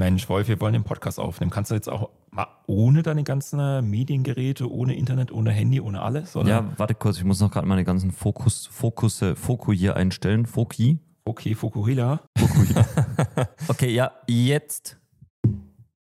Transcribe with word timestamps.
Mensch, 0.00 0.30
Wolf, 0.30 0.48
wir 0.48 0.58
wollen 0.62 0.72
den 0.72 0.82
Podcast 0.82 1.20
aufnehmen. 1.20 1.50
Kannst 1.50 1.70
du 1.70 1.74
jetzt 1.74 1.86
auch 1.90 2.08
mal 2.30 2.46
ohne 2.66 3.02
deine 3.02 3.22
ganzen 3.22 3.60
äh, 3.60 3.82
Mediengeräte, 3.82 4.70
ohne 4.72 4.94
Internet, 4.96 5.30
ohne 5.30 5.50
Handy, 5.50 5.78
ohne 5.78 6.00
alles? 6.00 6.34
Oder? 6.36 6.48
Ja, 6.48 6.64
warte 6.78 6.94
kurz, 6.94 7.18
ich 7.18 7.24
muss 7.24 7.38
noch 7.40 7.50
gerade 7.50 7.66
meine 7.68 7.84
ganzen 7.84 8.10
Fokus, 8.10 8.66
Fokus, 8.66 9.22
Foku 9.34 9.72
hier 9.74 9.96
einstellen. 9.96 10.46
Foki. 10.46 10.98
Okay, 11.26 11.54
Fukuhila. 11.54 12.20
Okay, 13.68 13.90
ja, 13.94 14.10
jetzt. 14.26 14.98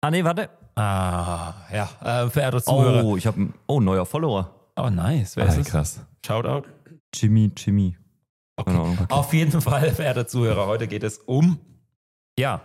Ah, 0.02 0.10
nee, 0.10 0.24
warte. 0.24 0.50
Ah, 0.76 1.54
ja, 1.72 1.88
äh, 2.26 2.30
verehrte 2.32 2.64
Zuhörer. 2.64 3.04
Oh, 3.06 3.16
ich 3.16 3.28
habe 3.28 3.54
Oh, 3.68 3.80
neuer 3.80 4.08
Follower. 4.08 4.72
Oh, 4.76 4.90
nice. 4.90 5.38
Wer 5.38 5.46
Ah, 5.46 5.50
ist 5.50 5.58
es? 5.58 5.68
krass. 5.68 6.06
Shoutout. 6.26 6.68
Jimmy, 7.14 7.52
Jimmy. 7.56 7.96
Keine 8.58 8.80
Ahnung. 8.80 8.98
Okay. 9.04 9.14
Auf 9.14 9.34
jeden 9.36 9.62
Fall, 9.62 9.92
verehrte 9.92 10.26
Zuhörer, 10.26 10.66
heute 10.66 10.88
geht 10.88 11.04
es 11.04 11.20
um, 11.20 11.60
ja, 12.40 12.60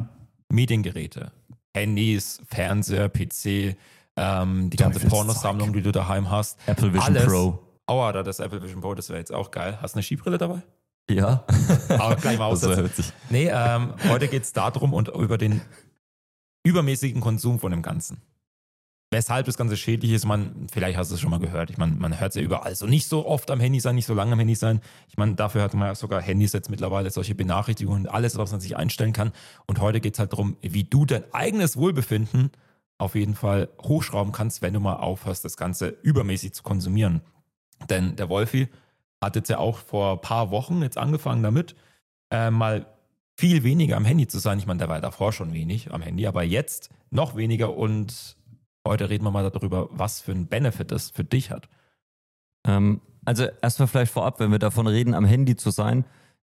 Mediengeräte. 0.48 1.32
Handys, 1.74 2.40
Fernseher, 2.48 3.08
PC, 3.08 3.76
ähm, 4.16 4.70
die 4.70 4.76
ganze. 4.76 5.06
Pornosammlung, 5.06 5.72
die 5.72 5.82
du 5.82 5.92
daheim 5.92 6.30
hast. 6.30 6.58
Apple 6.66 6.92
Vision 6.92 7.16
Alles. 7.16 7.26
Pro. 7.26 7.58
Aua, 7.86 8.12
da 8.12 8.22
das 8.22 8.40
Apple 8.40 8.62
Vision 8.62 8.80
Pro, 8.80 8.94
das 8.94 9.08
wäre 9.08 9.18
jetzt 9.18 9.32
auch 9.32 9.50
geil. 9.50 9.78
Hast 9.80 9.94
du 9.94 9.98
eine 9.98 10.02
Skibrille 10.02 10.38
dabei? 10.38 10.62
Ja. 11.10 11.44
Aber 11.88 12.16
gleich 12.16 12.38
mal 12.38 12.50
Das 12.50 12.62
wäre 12.62 12.72
aussetzen. 12.72 12.84
witzig. 12.84 13.12
Nee, 13.30 13.48
ähm, 13.52 13.94
heute 14.08 14.28
geht 14.28 14.42
es 14.42 14.52
darum 14.52 14.92
und 14.92 15.08
über 15.08 15.38
den 15.38 15.60
übermäßigen 16.64 17.20
Konsum 17.20 17.58
von 17.60 17.70
dem 17.70 17.82
Ganzen. 17.82 18.20
Weshalb 19.10 19.46
das 19.46 19.56
Ganze 19.56 19.78
schädlich 19.78 20.12
ist, 20.12 20.26
man, 20.26 20.66
vielleicht 20.70 20.98
hast 20.98 21.10
du 21.10 21.14
es 21.14 21.20
schon 21.20 21.30
mal 21.30 21.40
gehört, 21.40 21.70
ich 21.70 21.78
meine, 21.78 21.92
man 21.92 22.20
hört 22.20 22.30
es 22.30 22.34
ja 22.36 22.42
überall, 22.42 22.74
so 22.74 22.86
nicht 22.86 23.08
so 23.08 23.26
oft 23.26 23.50
am 23.50 23.58
Handy 23.58 23.80
sein, 23.80 23.94
nicht 23.94 24.04
so 24.04 24.12
lange 24.12 24.32
am 24.32 24.38
Handy 24.38 24.54
sein. 24.54 24.82
Ich 25.08 25.16
meine, 25.16 25.34
dafür 25.34 25.62
hat 25.62 25.72
man 25.72 25.88
ja 25.88 25.94
sogar 25.94 26.20
Handys 26.20 26.52
jetzt 26.52 26.68
mittlerweile, 26.68 27.10
solche 27.10 27.34
Benachrichtigungen 27.34 28.06
und 28.06 28.12
alles, 28.12 28.36
was 28.36 28.50
man 28.50 28.60
sich 28.60 28.76
einstellen 28.76 29.14
kann. 29.14 29.32
Und 29.66 29.80
heute 29.80 30.00
geht 30.00 30.12
es 30.12 30.18
halt 30.18 30.34
darum, 30.34 30.58
wie 30.60 30.84
du 30.84 31.06
dein 31.06 31.24
eigenes 31.32 31.78
Wohlbefinden 31.78 32.50
auf 32.98 33.14
jeden 33.14 33.34
Fall 33.34 33.70
hochschrauben 33.80 34.32
kannst, 34.32 34.60
wenn 34.60 34.74
du 34.74 34.80
mal 34.80 34.96
aufhörst, 34.96 35.42
das 35.42 35.56
Ganze 35.56 35.88
übermäßig 36.02 36.52
zu 36.52 36.62
konsumieren. 36.62 37.22
Denn 37.88 38.16
der 38.16 38.28
Wolfi 38.28 38.68
hat 39.22 39.36
jetzt 39.36 39.48
ja 39.48 39.58
auch 39.58 39.78
vor 39.78 40.12
ein 40.12 40.20
paar 40.20 40.50
Wochen 40.50 40.82
jetzt 40.82 40.98
angefangen 40.98 41.42
damit, 41.42 41.76
äh, 42.30 42.50
mal 42.50 42.86
viel 43.36 43.62
weniger 43.62 43.96
am 43.96 44.04
Handy 44.04 44.26
zu 44.26 44.38
sein. 44.38 44.58
Ich 44.58 44.66
meine, 44.66 44.78
der 44.78 44.88
war 44.88 45.00
davor 45.00 45.32
schon 45.32 45.54
wenig 45.54 45.92
am 45.92 46.02
Handy, 46.02 46.26
aber 46.26 46.42
jetzt 46.42 46.90
noch 47.10 47.36
weniger 47.36 47.76
und 47.76 48.36
heute 48.88 49.10
reden 49.10 49.24
wir 49.24 49.30
mal 49.30 49.48
darüber, 49.50 49.88
was 49.90 50.20
für 50.20 50.32
ein 50.32 50.46
Benefit 50.46 50.90
das 50.90 51.10
für 51.10 51.24
dich 51.24 51.50
hat. 51.50 51.68
Ähm, 52.66 53.00
also 53.24 53.46
erstmal 53.62 53.88
vielleicht 53.88 54.12
vorab, 54.12 54.40
wenn 54.40 54.50
wir 54.50 54.58
davon 54.58 54.86
reden, 54.86 55.14
am 55.14 55.24
Handy 55.24 55.56
zu 55.56 55.70
sein. 55.70 56.04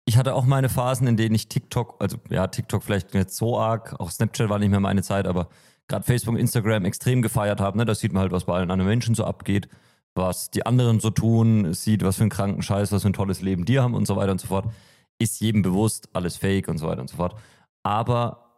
Ich 0.05 0.17
hatte 0.17 0.33
auch 0.33 0.45
meine 0.45 0.69
Phasen, 0.69 1.07
in 1.07 1.17
denen 1.17 1.35
ich 1.35 1.47
TikTok, 1.47 1.97
also 1.99 2.17
ja, 2.29 2.47
TikTok 2.47 2.83
vielleicht 2.83 3.13
nicht 3.13 3.31
so 3.31 3.59
arg, 3.59 3.99
auch 3.99 4.09
Snapchat 4.09 4.49
war 4.49 4.57
nicht 4.57 4.69
mehr 4.69 4.79
meine 4.79 5.03
Zeit, 5.03 5.27
aber 5.27 5.49
gerade 5.87 6.05
Facebook, 6.05 6.37
Instagram 6.37 6.85
extrem 6.85 7.21
gefeiert 7.21 7.59
habe. 7.59 7.77
Ne? 7.77 7.85
Da 7.85 7.93
sieht 7.93 8.13
man 8.13 8.21
halt, 8.21 8.31
was 8.31 8.45
bei 8.45 8.53
allen 8.53 8.71
anderen 8.71 8.89
Menschen 8.89 9.15
so 9.15 9.25
abgeht, 9.25 9.67
was 10.15 10.49
die 10.49 10.65
anderen 10.65 10.99
so 10.99 11.09
tun, 11.09 11.73
sieht, 11.73 12.03
was 12.03 12.17
für 12.17 12.23
einen 12.23 12.29
kranken 12.29 12.61
Scheiß, 12.61 12.91
was 12.91 13.03
für 13.03 13.09
ein 13.09 13.13
tolles 13.13 13.41
Leben 13.41 13.65
die 13.65 13.79
haben 13.79 13.93
und 13.93 14.07
so 14.07 14.15
weiter 14.15 14.31
und 14.31 14.41
so 14.41 14.47
fort. 14.47 14.65
Ist 15.19 15.39
jedem 15.39 15.61
bewusst, 15.61 16.09
alles 16.13 16.37
fake 16.37 16.67
und 16.67 16.77
so 16.77 16.87
weiter 16.87 17.01
und 17.01 17.09
so 17.09 17.17
fort. 17.17 17.35
Aber 17.83 18.50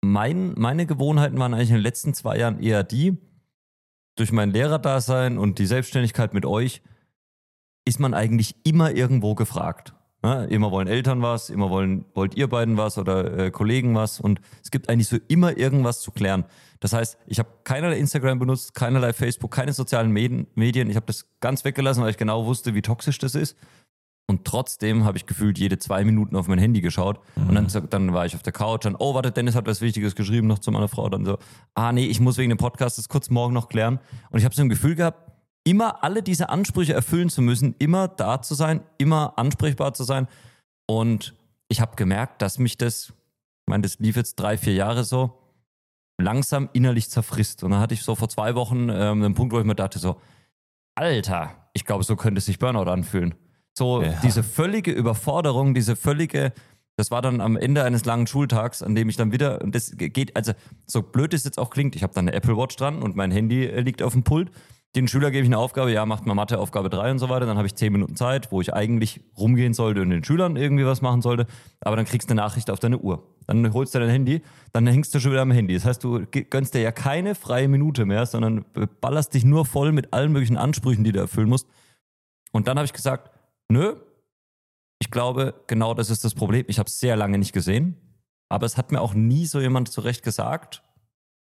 mein, 0.00 0.54
meine 0.56 0.86
Gewohnheiten 0.86 1.38
waren 1.38 1.54
eigentlich 1.54 1.70
in 1.70 1.76
den 1.76 1.82
letzten 1.82 2.14
zwei 2.14 2.38
Jahren 2.38 2.60
eher 2.60 2.82
die, 2.82 3.16
durch 4.16 4.32
mein 4.32 4.50
Lehrerdasein 4.50 5.38
und 5.38 5.58
die 5.58 5.66
Selbstständigkeit 5.66 6.34
mit 6.34 6.44
euch, 6.44 6.82
ist 7.84 8.00
man 8.00 8.14
eigentlich 8.14 8.54
immer 8.64 8.92
irgendwo 8.92 9.34
gefragt. 9.34 9.94
Ja, 10.22 10.44
immer 10.44 10.70
wollen 10.70 10.86
Eltern 10.86 11.22
was, 11.22 11.48
immer 11.48 11.70
wollen, 11.70 12.04
wollt 12.12 12.34
ihr 12.34 12.46
beiden 12.46 12.76
was 12.76 12.98
oder 12.98 13.38
äh, 13.38 13.50
Kollegen 13.50 13.94
was 13.94 14.20
und 14.20 14.42
es 14.62 14.70
gibt 14.70 14.90
eigentlich 14.90 15.08
so 15.08 15.16
immer 15.28 15.56
irgendwas 15.56 16.02
zu 16.02 16.12
klären. 16.12 16.44
Das 16.80 16.92
heißt, 16.92 17.16
ich 17.26 17.38
habe 17.38 17.48
keinerlei 17.64 17.96
Instagram 17.98 18.38
benutzt, 18.38 18.74
keinerlei 18.74 19.14
Facebook, 19.14 19.50
keine 19.50 19.72
sozialen. 19.72 20.12
Medien. 20.12 20.90
Ich 20.90 20.96
habe 20.96 21.06
das 21.06 21.26
ganz 21.40 21.64
weggelassen, 21.64 22.02
weil 22.02 22.10
ich 22.10 22.18
genau 22.18 22.44
wusste, 22.44 22.74
wie 22.74 22.82
toxisch 22.82 23.18
das 23.18 23.34
ist. 23.34 23.56
Und 24.30 24.44
trotzdem 24.44 25.02
habe 25.02 25.18
ich 25.18 25.26
gefühlt 25.26 25.58
jede 25.58 25.80
zwei 25.80 26.04
Minuten 26.04 26.36
auf 26.36 26.46
mein 26.46 26.60
Handy 26.60 26.80
geschaut. 26.80 27.18
Und 27.34 27.52
dann, 27.52 27.66
dann 27.90 28.12
war 28.12 28.26
ich 28.26 28.36
auf 28.36 28.44
der 28.44 28.52
Couch, 28.52 28.84
dann, 28.84 28.94
oh, 28.96 29.12
warte, 29.12 29.32
Dennis 29.32 29.56
hat 29.56 29.66
was 29.66 29.80
Wichtiges 29.80 30.14
geschrieben 30.14 30.46
noch 30.46 30.60
zu 30.60 30.70
meiner 30.70 30.86
Frau. 30.86 31.08
Dann 31.08 31.24
so, 31.24 31.36
ah, 31.74 31.90
nee, 31.90 32.06
ich 32.06 32.20
muss 32.20 32.38
wegen 32.38 32.50
dem 32.50 32.56
Podcast 32.56 32.96
das 32.96 33.08
kurz 33.08 33.28
morgen 33.28 33.52
noch 33.52 33.68
klären. 33.68 33.98
Und 34.30 34.38
ich 34.38 34.44
habe 34.44 34.54
so 34.54 34.62
ein 34.62 34.68
Gefühl 34.68 34.94
gehabt, 34.94 35.32
immer 35.64 36.04
alle 36.04 36.22
diese 36.22 36.48
Ansprüche 36.48 36.92
erfüllen 36.92 37.28
zu 37.28 37.42
müssen, 37.42 37.74
immer 37.80 38.06
da 38.06 38.40
zu 38.40 38.54
sein, 38.54 38.82
immer 38.98 39.36
ansprechbar 39.36 39.94
zu 39.94 40.04
sein. 40.04 40.28
Und 40.86 41.34
ich 41.66 41.80
habe 41.80 41.96
gemerkt, 41.96 42.40
dass 42.40 42.60
mich 42.60 42.78
das, 42.78 43.08
ich 43.08 43.66
meine, 43.66 43.82
das 43.82 43.98
lief 43.98 44.14
jetzt 44.14 44.36
drei, 44.36 44.56
vier 44.56 44.74
Jahre 44.74 45.02
so, 45.02 45.40
langsam 46.18 46.68
innerlich 46.72 47.10
zerfrisst. 47.10 47.64
Und 47.64 47.72
dann 47.72 47.80
hatte 47.80 47.94
ich 47.94 48.04
so 48.04 48.14
vor 48.14 48.28
zwei 48.28 48.54
Wochen 48.54 48.90
ähm, 48.90 49.24
einen 49.24 49.34
Punkt, 49.34 49.52
wo 49.52 49.58
ich 49.58 49.66
mir 49.66 49.74
dachte, 49.74 49.98
so, 49.98 50.20
Alter, 50.94 51.68
ich 51.72 51.84
glaube, 51.84 52.04
so 52.04 52.14
könnte 52.14 52.40
sich 52.40 52.60
Burnout 52.60 52.88
anfühlen. 52.88 53.34
So 53.74 54.02
Ja. 54.02 54.14
diese 54.22 54.42
völlige 54.42 54.90
Überforderung, 54.92 55.74
diese 55.74 55.96
völlige, 55.96 56.52
das 56.96 57.10
war 57.10 57.22
dann 57.22 57.40
am 57.40 57.56
Ende 57.56 57.84
eines 57.84 58.04
langen 58.04 58.26
Schultags, 58.26 58.82
an 58.82 58.94
dem 58.94 59.08
ich 59.08 59.16
dann 59.16 59.32
wieder, 59.32 59.62
und 59.62 59.74
das 59.74 59.92
geht, 59.96 60.36
also 60.36 60.52
so 60.86 61.02
blöd 61.02 61.32
es 61.34 61.44
jetzt 61.44 61.58
auch 61.58 61.70
klingt, 61.70 61.96
ich 61.96 62.02
habe 62.02 62.12
dann 62.14 62.28
eine 62.28 62.36
Apple 62.36 62.56
Watch 62.56 62.76
dran 62.76 63.02
und 63.02 63.16
mein 63.16 63.30
Handy 63.30 63.64
äh, 63.66 63.80
liegt 63.80 64.02
auf 64.02 64.12
dem 64.12 64.22
Pult. 64.24 64.50
Den 64.96 65.06
Schüler 65.06 65.30
gebe 65.30 65.42
ich 65.44 65.48
eine 65.48 65.56
Aufgabe, 65.58 65.92
ja, 65.92 66.04
macht 66.04 66.26
mal 66.26 66.34
Mathe, 66.34 66.58
Aufgabe 66.58 66.90
3 66.90 67.12
und 67.12 67.18
so 67.20 67.28
weiter. 67.28 67.46
Dann 67.46 67.56
habe 67.56 67.66
ich 67.68 67.76
10 67.76 67.92
Minuten 67.92 68.16
Zeit, 68.16 68.50
wo 68.50 68.60
ich 68.60 68.74
eigentlich 68.74 69.20
rumgehen 69.38 69.72
sollte 69.72 70.02
und 70.02 70.10
den 70.10 70.24
Schülern 70.24 70.56
irgendwie 70.56 70.84
was 70.84 71.00
machen 71.00 71.22
sollte. 71.22 71.46
Aber 71.80 71.94
dann 71.94 72.06
kriegst 72.06 72.28
du 72.28 72.32
eine 72.32 72.40
Nachricht 72.40 72.72
auf 72.72 72.80
deine 72.80 72.98
Uhr. 72.98 73.22
Dann 73.46 73.72
holst 73.72 73.94
du 73.94 74.00
dein 74.00 74.08
Handy, 74.10 74.42
dann 74.72 74.88
hängst 74.88 75.14
du 75.14 75.20
schon 75.20 75.30
wieder 75.30 75.42
am 75.42 75.52
Handy. 75.52 75.74
Das 75.74 75.84
heißt, 75.84 76.02
du 76.02 76.26
gönnst 76.50 76.74
dir 76.74 76.80
ja 76.80 76.90
keine 76.90 77.36
freie 77.36 77.68
Minute 77.68 78.04
mehr, 78.04 78.26
sondern 78.26 78.64
ballerst 79.00 79.32
dich 79.34 79.44
nur 79.44 79.64
voll 79.64 79.92
mit 79.92 80.12
allen 80.12 80.32
möglichen 80.32 80.56
Ansprüchen, 80.56 81.04
die 81.04 81.12
du 81.12 81.20
erfüllen 81.20 81.48
musst. 81.48 81.68
Und 82.50 82.66
dann 82.66 82.76
habe 82.76 82.84
ich 82.84 82.92
gesagt, 82.92 83.30
nö, 83.70 83.96
ich 85.00 85.10
glaube, 85.10 85.54
genau 85.66 85.94
das 85.94 86.10
ist 86.10 86.24
das 86.24 86.34
Problem. 86.34 86.64
Ich 86.68 86.78
habe 86.78 86.88
es 86.88 86.98
sehr 86.98 87.16
lange 87.16 87.38
nicht 87.38 87.52
gesehen, 87.52 87.96
aber 88.50 88.66
es 88.66 88.76
hat 88.76 88.92
mir 88.92 89.00
auch 89.00 89.14
nie 89.14 89.46
so 89.46 89.60
jemand 89.60 89.90
zurecht 89.90 90.22
gesagt, 90.22 90.82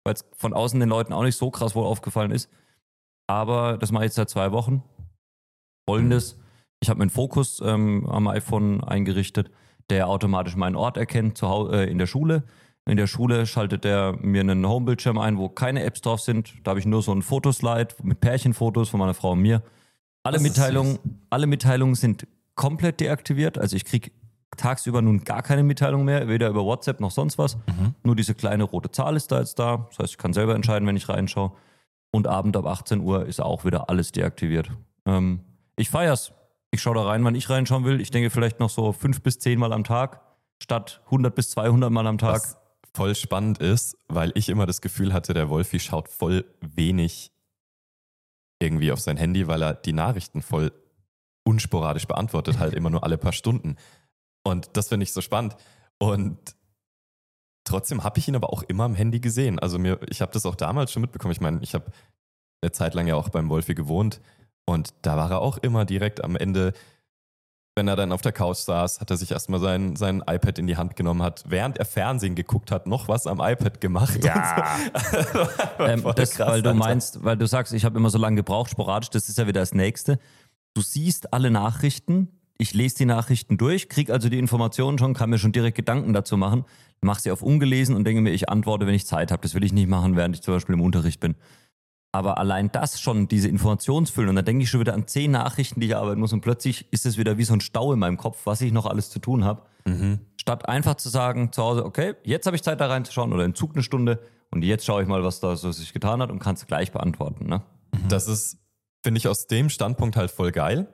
weil 0.04 0.14
es 0.14 0.24
von 0.36 0.52
außen 0.52 0.78
den 0.78 0.88
Leuten 0.88 1.12
auch 1.12 1.22
nicht 1.22 1.36
so 1.36 1.50
krass 1.50 1.74
wohl 1.74 1.86
aufgefallen 1.86 2.30
ist. 2.30 2.50
Aber 3.26 3.78
das 3.78 3.92
mache 3.92 4.04
ich 4.04 4.08
jetzt 4.08 4.16
seit 4.16 4.30
zwei 4.30 4.52
Wochen. 4.52 4.82
Folgendes, 5.88 6.38
ich 6.80 6.90
habe 6.90 6.98
meinen 6.98 7.10
Fokus 7.10 7.60
ähm, 7.64 8.06
am 8.08 8.28
iPhone 8.28 8.84
eingerichtet, 8.84 9.50
der 9.90 10.08
automatisch 10.08 10.56
meinen 10.56 10.76
Ort 10.76 10.96
erkennt 10.96 11.42
äh, 11.42 11.90
in 11.90 11.98
der 11.98 12.06
Schule. 12.06 12.44
In 12.86 12.96
der 12.96 13.06
Schule 13.06 13.46
schaltet 13.46 13.84
er 13.84 14.14
mir 14.20 14.40
einen 14.40 14.66
Homebildschirm 14.66 15.18
ein, 15.18 15.36
wo 15.36 15.48
keine 15.48 15.82
Apps 15.84 16.00
drauf 16.00 16.20
sind. 16.20 16.54
Da 16.64 16.70
habe 16.70 16.80
ich 16.80 16.86
nur 16.86 17.02
so 17.02 17.12
ein 17.12 17.22
Fotoslide 17.22 17.94
mit 18.02 18.20
Pärchenfotos 18.20 18.88
von 18.88 19.00
meiner 19.00 19.14
Frau 19.14 19.32
und 19.32 19.40
mir. 19.40 19.62
Alle 20.28 20.40
Mitteilungen, 20.40 20.98
alle 21.30 21.46
Mitteilungen 21.46 21.94
sind 21.94 22.26
komplett 22.54 23.00
deaktiviert. 23.00 23.58
Also 23.58 23.76
ich 23.76 23.84
kriege 23.84 24.10
tagsüber 24.56 25.00
nun 25.02 25.24
gar 25.24 25.42
keine 25.42 25.62
Mitteilung 25.62 26.04
mehr, 26.04 26.28
weder 26.28 26.48
über 26.48 26.64
WhatsApp 26.64 27.00
noch 27.00 27.10
sonst 27.10 27.38
was. 27.38 27.56
Nur 28.02 28.16
diese 28.16 28.34
kleine 28.34 28.64
rote 28.64 28.90
Zahl 28.90 29.16
ist 29.16 29.30
da 29.32 29.38
jetzt 29.38 29.58
da. 29.58 29.86
Das 29.90 29.98
heißt, 29.98 30.12
ich 30.12 30.18
kann 30.18 30.32
selber 30.32 30.54
entscheiden, 30.54 30.86
wenn 30.86 30.96
ich 30.96 31.08
reinschaue. 31.08 31.52
Und 32.10 32.26
Abend 32.26 32.56
ab 32.56 32.66
18 32.66 33.00
Uhr 33.00 33.26
ist 33.26 33.40
auch 33.40 33.64
wieder 33.64 33.88
alles 33.88 34.12
deaktiviert. 34.12 34.70
Ähm, 35.06 35.40
ich 35.76 35.90
feier's. 35.90 36.32
Ich 36.70 36.82
schaue 36.82 36.96
da 36.96 37.02
rein, 37.02 37.24
wann 37.24 37.34
ich 37.34 37.48
reinschauen 37.48 37.84
will. 37.84 38.00
Ich 38.00 38.10
denke 38.10 38.30
vielleicht 38.30 38.60
noch 38.60 38.70
so 38.70 38.92
fünf 38.92 39.22
bis 39.22 39.38
zehn 39.38 39.58
Mal 39.58 39.72
am 39.72 39.84
Tag, 39.84 40.20
statt 40.62 41.00
100 41.06 41.34
bis 41.34 41.50
200 41.50 41.90
Mal 41.90 42.06
am 42.06 42.18
Tag. 42.18 42.42
Was 42.42 42.58
voll 42.94 43.14
spannend 43.14 43.58
ist, 43.58 43.96
weil 44.08 44.32
ich 44.34 44.48
immer 44.48 44.66
das 44.66 44.80
Gefühl 44.80 45.12
hatte, 45.12 45.32
der 45.32 45.48
Wolfi 45.48 45.78
schaut 45.78 46.08
voll 46.08 46.44
wenig 46.60 47.30
irgendwie 48.60 48.92
auf 48.92 49.00
sein 49.00 49.16
Handy, 49.16 49.46
weil 49.46 49.62
er 49.62 49.74
die 49.74 49.92
Nachrichten 49.92 50.42
voll 50.42 50.72
unsporadisch 51.44 52.06
beantwortet, 52.06 52.58
halt 52.58 52.74
immer 52.74 52.90
nur 52.90 53.04
alle 53.04 53.18
paar 53.18 53.32
Stunden. 53.32 53.76
Und 54.44 54.76
das 54.76 54.88
finde 54.88 55.04
ich 55.04 55.12
so 55.12 55.20
spannend. 55.20 55.56
Und 55.98 56.38
trotzdem 57.64 58.04
habe 58.04 58.18
ich 58.18 58.28
ihn 58.28 58.36
aber 58.36 58.52
auch 58.52 58.62
immer 58.62 58.84
am 58.84 58.94
Handy 58.94 59.20
gesehen. 59.20 59.58
Also 59.58 59.78
mir, 59.78 60.00
ich 60.08 60.20
habe 60.20 60.32
das 60.32 60.46
auch 60.46 60.54
damals 60.54 60.92
schon 60.92 61.02
mitbekommen. 61.02 61.32
Ich 61.32 61.40
meine, 61.40 61.60
ich 61.62 61.74
habe 61.74 61.90
eine 62.60 62.72
Zeit 62.72 62.94
lang 62.94 63.06
ja 63.06 63.14
auch 63.14 63.28
beim 63.28 63.48
Wolfi 63.48 63.74
gewohnt 63.74 64.20
und 64.66 64.92
da 65.02 65.16
war 65.16 65.30
er 65.30 65.40
auch 65.40 65.56
immer 65.58 65.84
direkt 65.84 66.22
am 66.22 66.36
Ende, 66.36 66.72
wenn 67.78 67.86
er 67.86 67.94
dann 67.94 68.10
auf 68.10 68.22
der 68.22 68.32
Couch 68.32 68.58
saß, 68.58 69.00
hat 69.00 69.08
er 69.10 69.16
sich 69.16 69.30
erstmal 69.30 69.60
sein, 69.60 69.94
sein 69.94 70.22
iPad 70.28 70.58
in 70.58 70.66
die 70.66 70.76
Hand 70.76 70.96
genommen, 70.96 71.22
hat, 71.22 71.44
während 71.46 71.78
er 71.78 71.84
Fernsehen 71.84 72.34
geguckt 72.34 72.72
hat, 72.72 72.88
noch 72.88 73.06
was 73.06 73.28
am 73.28 73.40
iPad 73.40 73.80
gemacht. 73.80 74.24
Ja. 74.24 74.66
So. 75.32 75.48
Ähm, 75.84 76.02
das, 76.16 76.32
krass, 76.32 76.48
weil 76.48 76.62
du 76.62 76.74
meinst, 76.74 77.22
weil 77.22 77.36
du 77.36 77.46
sagst, 77.46 77.72
ich 77.72 77.84
habe 77.84 77.98
immer 77.98 78.10
so 78.10 78.18
lange 78.18 78.36
gebraucht, 78.36 78.70
sporadisch, 78.70 79.10
das 79.10 79.28
ist 79.28 79.38
ja 79.38 79.46
wieder 79.46 79.60
das 79.60 79.74
Nächste. 79.74 80.18
Du 80.74 80.82
siehst 80.82 81.32
alle 81.32 81.50
Nachrichten, 81.50 82.28
ich 82.58 82.74
lese 82.74 82.96
die 82.96 83.04
Nachrichten 83.04 83.56
durch, 83.58 83.88
krieg 83.88 84.10
also 84.10 84.28
die 84.28 84.38
Informationen 84.38 84.98
schon, 84.98 85.14
kann 85.14 85.30
mir 85.30 85.38
schon 85.38 85.52
direkt 85.52 85.76
Gedanken 85.76 86.12
dazu 86.12 86.36
machen, 86.36 86.64
mache 87.00 87.22
sie 87.22 87.30
auf 87.30 87.42
ungelesen 87.42 87.94
und 87.94 88.04
denke 88.04 88.20
mir, 88.20 88.30
ich 88.30 88.48
antworte, 88.48 88.86
wenn 88.86 88.94
ich 88.94 89.06
Zeit 89.06 89.30
habe. 89.30 89.42
Das 89.42 89.54
will 89.54 89.62
ich 89.62 89.72
nicht 89.72 89.88
machen, 89.88 90.16
während 90.16 90.34
ich 90.34 90.42
zum 90.42 90.54
Beispiel 90.54 90.74
im 90.74 90.80
Unterricht 90.80 91.20
bin. 91.20 91.36
Aber 92.10 92.38
allein 92.38 92.72
das 92.72 93.00
schon, 93.00 93.28
diese 93.28 93.48
Informationsfüllen, 93.48 94.30
und 94.30 94.36
dann 94.36 94.44
denke 94.44 94.62
ich 94.62 94.70
schon 94.70 94.80
wieder 94.80 94.94
an 94.94 95.06
zehn 95.06 95.30
Nachrichten, 95.30 95.80
die 95.80 95.88
ich 95.88 95.96
arbeiten 95.96 96.20
muss, 96.20 96.32
und 96.32 96.40
plötzlich 96.40 96.90
ist 96.90 97.04
es 97.04 97.18
wieder 97.18 97.36
wie 97.36 97.44
so 97.44 97.52
ein 97.52 97.60
Stau 97.60 97.92
in 97.92 97.98
meinem 97.98 98.16
Kopf, 98.16 98.40
was 98.44 98.60
ich 98.60 98.72
noch 98.72 98.86
alles 98.86 99.10
zu 99.10 99.18
tun 99.18 99.44
habe. 99.44 99.62
Mhm. 99.84 100.20
Statt 100.36 100.68
einfach 100.68 100.94
zu 100.94 101.10
sagen 101.10 101.52
zu 101.52 101.62
Hause, 101.62 101.84
okay, 101.84 102.14
jetzt 102.24 102.46
habe 102.46 102.56
ich 102.56 102.62
Zeit 102.62 102.80
da 102.80 102.86
reinzuschauen 102.86 103.32
oder 103.32 103.44
im 103.44 103.54
Zug 103.54 103.74
eine 103.74 103.82
Stunde 103.82 104.20
und 104.50 104.64
jetzt 104.64 104.86
schaue 104.86 105.02
ich 105.02 105.08
mal, 105.08 105.22
was 105.22 105.40
da 105.40 105.54
so 105.56 105.70
sich 105.70 105.92
getan 105.92 106.22
hat 106.22 106.30
und 106.30 106.38
kann 106.38 106.54
es 106.54 106.66
gleich 106.66 106.92
beantworten. 106.92 107.46
Ne? 107.46 107.62
Das 108.08 108.26
ist, 108.26 108.58
finde 109.02 109.18
ich, 109.18 109.28
aus 109.28 109.46
dem 109.46 109.68
Standpunkt 109.68 110.16
halt 110.16 110.30
voll 110.30 110.52
geil, 110.52 110.88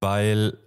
weil 0.00 0.58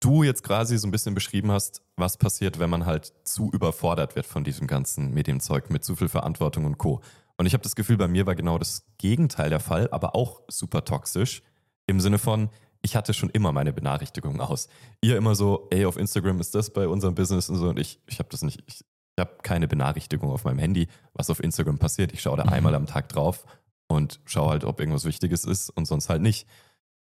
du 0.00 0.22
jetzt 0.22 0.44
quasi 0.44 0.78
so 0.78 0.86
ein 0.86 0.92
bisschen 0.92 1.14
beschrieben 1.14 1.50
hast, 1.50 1.82
was 1.96 2.16
passiert, 2.18 2.58
wenn 2.58 2.70
man 2.70 2.86
halt 2.86 3.12
zu 3.24 3.50
überfordert 3.52 4.14
wird 4.14 4.26
von 4.26 4.44
diesem 4.44 4.66
ganzen 4.66 5.12
Medienzeug 5.12 5.70
mit 5.70 5.84
zu 5.84 5.96
viel 5.96 6.08
Verantwortung 6.08 6.64
und 6.64 6.78
Co. 6.78 7.00
Und 7.38 7.46
ich 7.46 7.52
habe 7.52 7.62
das 7.62 7.76
Gefühl, 7.76 7.96
bei 7.96 8.08
mir 8.08 8.26
war 8.26 8.34
genau 8.34 8.58
das 8.58 8.86
Gegenteil 8.98 9.50
der 9.50 9.60
Fall, 9.60 9.88
aber 9.90 10.14
auch 10.14 10.42
super 10.48 10.84
toxisch. 10.84 11.42
Im 11.86 12.00
Sinne 12.00 12.18
von, 12.18 12.48
ich 12.82 12.96
hatte 12.96 13.12
schon 13.14 13.30
immer 13.30 13.52
meine 13.52 13.72
Benachrichtigungen 13.72 14.40
aus. 14.40 14.68
Ihr 15.02 15.16
immer 15.16 15.34
so, 15.34 15.66
ey, 15.70 15.84
auf 15.84 15.96
Instagram 15.96 16.40
ist 16.40 16.54
das 16.54 16.72
bei 16.72 16.88
unserem 16.88 17.14
Business 17.14 17.48
und 17.48 17.56
so. 17.56 17.68
Und 17.68 17.78
ich, 17.78 18.00
ich 18.06 18.18
habe 18.18 18.28
das 18.30 18.42
nicht, 18.42 18.62
ich, 18.66 18.80
ich 18.80 19.20
habe 19.20 19.36
keine 19.42 19.68
Benachrichtigung 19.68 20.30
auf 20.30 20.44
meinem 20.44 20.58
Handy, 20.58 20.88
was 21.12 21.30
auf 21.30 21.42
Instagram 21.42 21.78
passiert. 21.78 22.12
Ich 22.12 22.22
schaue 22.22 22.36
da 22.36 22.44
Mhm. 22.44 22.52
einmal 22.52 22.74
am 22.74 22.86
Tag 22.86 23.08
drauf 23.10 23.44
und 23.88 24.20
schaue 24.24 24.50
halt, 24.50 24.64
ob 24.64 24.80
irgendwas 24.80 25.04
Wichtiges 25.04 25.44
ist 25.44 25.70
und 25.70 25.86
sonst 25.86 26.08
halt 26.08 26.22
nicht. 26.22 26.48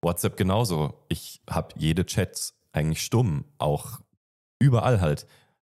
WhatsApp 0.03 0.37
genauso. 0.37 0.95
Ich 1.09 1.43
habe 1.49 1.75
jede 1.77 2.07
Chats 2.07 2.55
eigentlich 2.73 3.03
stumm, 3.03 3.45
auch 3.59 4.01
überall 4.61 5.01
halt. 5.01 5.27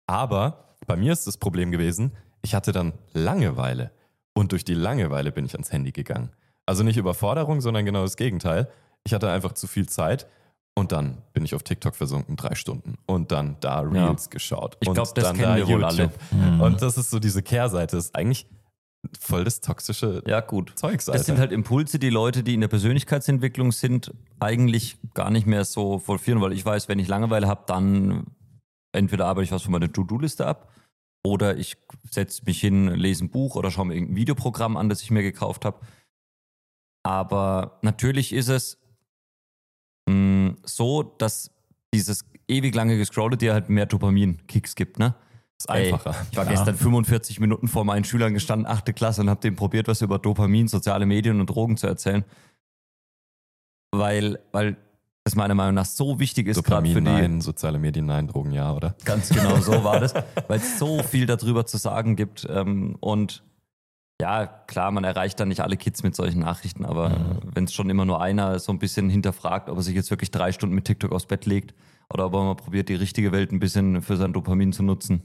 Aber 0.07 0.75
bei 0.87 0.95
mir 0.95 1.11
ist 1.13 1.27
das 1.27 1.37
Problem 1.37 1.71
gewesen, 1.71 2.15
ich 2.41 2.55
hatte 2.55 2.71
dann 2.71 2.93
Langeweile. 3.13 3.91
Und 4.33 4.51
durch 4.51 4.63
die 4.63 4.73
Langeweile 4.73 5.31
bin 5.31 5.45
ich 5.45 5.53
ans 5.53 5.71
Handy 5.71 5.91
gegangen. 5.91 6.31
Also 6.65 6.83
nicht 6.83 6.97
Überforderung, 6.97 7.61
sondern 7.61 7.85
genau 7.85 8.03
das 8.03 8.17
Gegenteil. 8.17 8.69
Ich 9.03 9.13
hatte 9.13 9.29
einfach 9.29 9.53
zu 9.53 9.67
viel 9.67 9.89
Zeit 9.89 10.27
und 10.75 10.91
dann 10.91 11.17
bin 11.33 11.43
ich 11.43 11.53
auf 11.53 11.63
TikTok 11.63 11.95
versunken, 11.95 12.35
drei 12.35 12.55
Stunden. 12.55 12.97
Und 13.05 13.31
dann 13.31 13.57
da 13.59 13.83
Ja. 13.83 14.07
Reels 14.07 14.29
geschaut. 14.29 14.77
Ich 14.79 14.87
Und 14.87 14.93
glaub, 14.93 15.13
das 15.13 15.23
dann 15.25 15.35
kennen 15.35 15.51
da 15.51 15.57
wir 15.57 15.67
wohl 15.67 15.83
alle. 15.83 16.11
Mhm. 16.31 16.61
Und 16.61 16.81
das 16.81 16.97
ist 16.97 17.09
so 17.09 17.19
diese 17.19 17.43
Kehrseite. 17.43 17.97
Das 17.97 18.05
ist 18.05 18.15
eigentlich 18.15 18.47
voll 19.19 19.43
das 19.43 19.59
toxische 19.59 20.21
Ja, 20.27 20.39
gut. 20.41 20.73
Zeugs, 20.75 21.05
Das 21.05 21.25
sind 21.25 21.39
halt 21.39 21.51
Impulse, 21.51 21.99
die 21.99 22.09
Leute, 22.11 22.43
die 22.43 22.53
in 22.53 22.61
der 22.61 22.67
Persönlichkeitsentwicklung 22.67 23.71
sind, 23.71 24.13
eigentlich 24.39 24.97
gar 25.13 25.31
nicht 25.31 25.47
mehr 25.47 25.65
so 25.65 25.97
vollführen, 25.99 26.39
weil 26.39 26.53
ich 26.53 26.63
weiß, 26.63 26.87
wenn 26.87 26.99
ich 26.99 27.07
Langeweile 27.07 27.47
habe, 27.47 27.63
dann 27.65 28.27
entweder 28.93 29.25
arbeite 29.25 29.45
ich 29.45 29.51
was 29.51 29.63
von 29.63 29.71
meiner 29.71 29.91
To-Do-Liste 29.91 30.45
ab 30.45 30.69
oder 31.23 31.57
ich 31.57 31.77
setze 32.09 32.43
mich 32.45 32.59
hin, 32.61 32.87
lese 32.87 33.25
ein 33.25 33.29
Buch 33.29 33.55
oder 33.55 33.71
schaue 33.71 33.85
mir 33.85 33.93
irgendein 33.95 34.15
Videoprogramm 34.15 34.77
an, 34.77 34.89
das 34.89 35.01
ich 35.01 35.11
mir 35.11 35.23
gekauft 35.23 35.65
habe. 35.65 35.79
Aber 37.03 37.79
natürlich 37.81 38.33
ist 38.33 38.49
es 38.49 38.77
mh, 40.07 40.55
so, 40.63 41.03
dass 41.03 41.51
dieses 41.93 42.25
ewig 42.47 42.73
lange 42.75 42.97
Gescrolle 42.97 43.37
dir 43.37 43.53
halt 43.53 43.69
mehr 43.69 43.85
Dopamin-Kicks 43.85 44.75
gibt, 44.75 44.99
ne? 44.99 45.15
ist 45.59 45.69
einfacher. 45.69 46.15
Ich 46.31 46.37
war 46.37 46.45
Ja. 46.45 46.51
gestern 46.51 46.75
45 46.75 47.39
Minuten 47.39 47.67
vor 47.67 47.85
meinen 47.85 48.03
Schülern 48.03 48.33
gestanden, 48.33 48.65
achte 48.65 48.93
Klasse, 48.93 49.21
und 49.21 49.29
habe 49.29 49.41
denen 49.41 49.55
probiert, 49.55 49.87
was 49.87 50.01
über 50.01 50.17
Dopamin, 50.17 50.67
soziale 50.67 51.05
Medien 51.05 51.39
und 51.39 51.47
Drogen 51.47 51.77
zu 51.77 51.85
erzählen. 51.85 52.25
Weil, 53.93 54.39
weil 54.51 54.77
das 55.23 55.35
meiner 55.35 55.53
Meinung 55.55 55.75
nach 55.75 55.85
so 55.85 56.19
wichtig 56.19 56.47
ist, 56.47 56.63
gerade 56.63 56.87
Dopamin 56.87 56.93
für 56.93 57.01
die. 57.01 57.05
nein, 57.27 57.41
soziale 57.41 57.77
Medien 57.79 58.05
nein, 58.07 58.27
Drogen 58.27 58.51
ja, 58.51 58.73
oder? 58.73 58.95
Ganz 59.05 59.29
genau 59.29 59.57
so 59.57 59.83
war 59.83 59.99
das, 59.99 60.13
weil 60.47 60.57
es 60.59 60.79
so 60.79 61.03
viel 61.03 61.25
darüber 61.25 61.65
zu 61.65 61.77
sagen 61.77 62.15
gibt. 62.15 62.47
Ähm, 62.49 62.95
und 62.99 63.43
ja, 64.19 64.45
klar, 64.45 64.91
man 64.91 65.03
erreicht 65.03 65.39
dann 65.39 65.47
nicht 65.47 65.61
alle 65.61 65.77
Kids 65.77 66.03
mit 66.03 66.15
solchen 66.15 66.39
Nachrichten, 66.39 66.85
aber 66.85 67.09
Mhm. 67.09 67.39
wenn 67.55 67.63
es 67.65 67.73
schon 67.73 67.89
immer 67.89 68.05
nur 68.05 68.21
einer 68.21 68.59
so 68.59 68.71
ein 68.71 68.79
bisschen 68.79 69.09
hinterfragt, 69.09 69.69
ob 69.69 69.77
er 69.77 69.83
sich 69.83 69.95
jetzt 69.95 70.09
wirklich 70.11 70.31
drei 70.31 70.51
Stunden 70.51 70.75
mit 70.75 70.85
TikTok 70.85 71.11
aufs 71.11 71.25
Bett 71.25 71.45
legt 71.45 71.73
oder 72.13 72.25
ob 72.27 72.33
er 72.35 72.43
mal 72.43 72.55
probiert, 72.55 72.89
die 72.89 72.95
richtige 72.95 73.31
Welt 73.31 73.51
ein 73.51 73.59
bisschen 73.59 74.01
für 74.01 74.17
sein 74.17 74.33
Dopamin 74.33 74.73
zu 74.73 74.83
nutzen, 74.83 75.21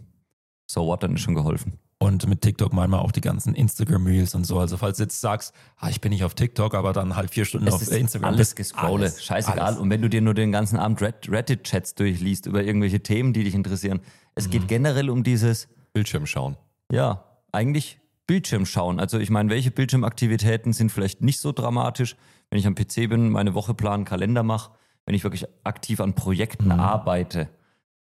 so 0.70 0.87
what, 0.87 1.02
dann 1.02 1.14
ist 1.14 1.20
schon 1.22 1.34
geholfen. 1.34 1.75
Und 1.98 2.28
mit 2.28 2.43
TikTok 2.43 2.75
manchmal 2.75 3.00
auch 3.00 3.10
die 3.10 3.22
ganzen 3.22 3.54
Instagram-Reels 3.54 4.34
und 4.34 4.44
so. 4.44 4.58
Also 4.58 4.76
falls 4.76 4.98
du 4.98 5.04
jetzt 5.04 5.19
sagst, 5.20 5.54
ah, 5.78 5.88
ich 5.88 6.02
bin 6.02 6.10
nicht 6.10 6.25
auf 6.25 6.34
TikTok, 6.34 6.75
aber 6.75 6.93
dann 6.93 7.16
halt 7.16 7.31
vier 7.31 7.46
Stunden 7.46 7.66
Es 7.69 7.75
auf 7.75 7.82
ist 7.82 7.90
Instagram. 7.93 8.34
alles 8.34 8.54
gescrolle, 8.54 9.04
alles, 9.04 9.25
scheißegal. 9.25 9.60
alles. 9.60 9.78
Und 9.78 9.88
wenn 9.88 10.02
du 10.02 10.10
dir 10.10 10.20
nur 10.20 10.34
den 10.34 10.52
ganzen 10.52 10.78
Abend 10.78 11.00
Red- 11.00 11.31
Reddit-Chats 11.31 11.94
durchliest 11.94 12.46
über 12.46 12.62
irgendwelche 12.62 13.00
Themen, 13.00 13.32
die 13.32 13.44
dich 13.44 13.54
interessieren, 13.54 14.00
es 14.34 14.46
Mhm. 14.46 14.50
geht 14.50 14.69
generell 14.69 15.08
um 15.08 15.22
dieses, 15.25 15.69
Bildschirm 15.94 16.26
schauen. 16.26 16.56
ja, 16.93 17.25
eigentlich 17.52 17.99
Bildschirm 18.26 18.66
schauen. 18.66 19.00
Also 19.00 19.19
ich 19.19 19.31
meine, 19.31 19.49
welche 19.49 19.70
Bildschirmaktivitäten 19.70 20.75
sind 20.75 20.92
vielleicht 20.92 21.22
nicht 21.22 21.40
so 21.40 21.52
dramatisch, 21.52 22.14
wenn 22.50 22.58
ich 22.58 22.66
am 22.66 22.75
PC 22.75 23.06
bin, 23.08 23.31
meine 23.31 23.54
Woche 23.54 23.72
planen, 23.72 24.04
Kalender 24.04 24.42
mache, 24.42 24.72
wenn 25.06 25.14
ich 25.14 25.25
wirklich 25.25 25.46
aktiv 25.64 26.00
an 26.00 26.12
Projekten 26.14 26.66
Mhm. 26.66 26.81
arbeite. 26.81 27.49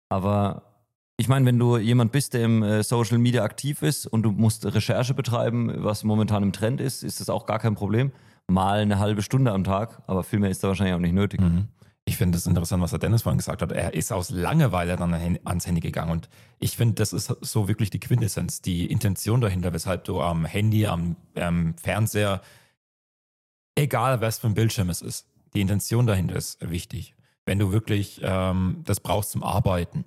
Aber 0.10 0.67
ich 1.20 1.28
meine, 1.28 1.46
wenn 1.48 1.58
du 1.58 1.78
jemand 1.78 2.12
bist, 2.12 2.36
der 2.36 2.44
im 2.44 2.62
äh, 2.62 2.84
Social 2.84 3.18
Media 3.18 3.44
aktiv 3.44 3.82
ist 3.82 4.06
und 4.06 4.22
du 4.22 4.32
musst 4.32 4.66
Recherche 4.66 5.16
betreiben, 5.16 5.74
was 5.78 6.04
momentan 6.04 6.44
im 6.44 6.54
Trend 6.54 6.80
ist, 6.80 7.04
ist 7.04 7.20
das 7.20 7.30
auch 7.30 7.48
gar 7.48 7.58
kein 7.58 7.74
Problem. 7.74 8.12
Mal 8.48 8.80
eine 8.80 9.00
halbe 9.00 9.24
Stunde 9.24 9.52
am 9.52 9.64
Tag, 9.64 10.04
aber 10.06 10.24
viel 10.24 10.40
mehr 10.40 10.52
ist 10.52 10.64
da 10.64 10.68
wahrscheinlich 10.68 10.96
auch 10.96 11.00
nicht 11.00 11.14
nötig. 11.14 11.42
Mhm. 11.42 11.68
Ich 12.06 12.16
finde 12.16 12.38
es 12.38 12.46
interessant, 12.46 12.82
was 12.82 12.92
der 12.92 13.00
Dennis 13.00 13.24
vorhin 13.24 13.40
gesagt 13.40 13.62
hat. 13.62 13.74
Er 13.74 13.94
ist 13.94 14.14
aus 14.14 14.30
Langeweile 14.30 14.96
dann 14.96 15.14
ans 15.44 15.68
Handy 15.68 15.82
gegangen. 15.82 16.12
Und 16.12 16.30
ich 16.60 16.78
finde, 16.78 16.94
das 16.94 17.12
ist 17.12 17.36
so 17.42 17.68
wirklich 17.68 17.90
die 17.90 18.00
Quintessenz, 18.00 18.62
die 18.62 18.86
Intention 18.86 19.42
dahinter, 19.42 19.74
weshalb 19.74 20.06
du 20.06 20.22
am 20.22 20.46
Handy, 20.46 20.88
am 20.88 21.18
ähm, 21.36 21.76
Fernseher, 21.76 22.42
egal 23.76 24.22
was 24.22 24.40
für 24.40 24.48
ein 24.48 24.54
Bildschirm 24.54 24.90
es 24.90 25.02
ist, 25.02 25.28
die 25.54 25.60
Intention 25.60 26.08
dahinter 26.08 26.36
ist 26.36 26.58
wichtig. 26.70 27.16
Wenn 27.46 27.60
du 27.60 27.74
wirklich 27.74 28.22
ähm, 28.24 28.84
das 28.86 29.02
brauchst 29.02 29.32
zum 29.32 29.44
Arbeiten, 29.44 30.06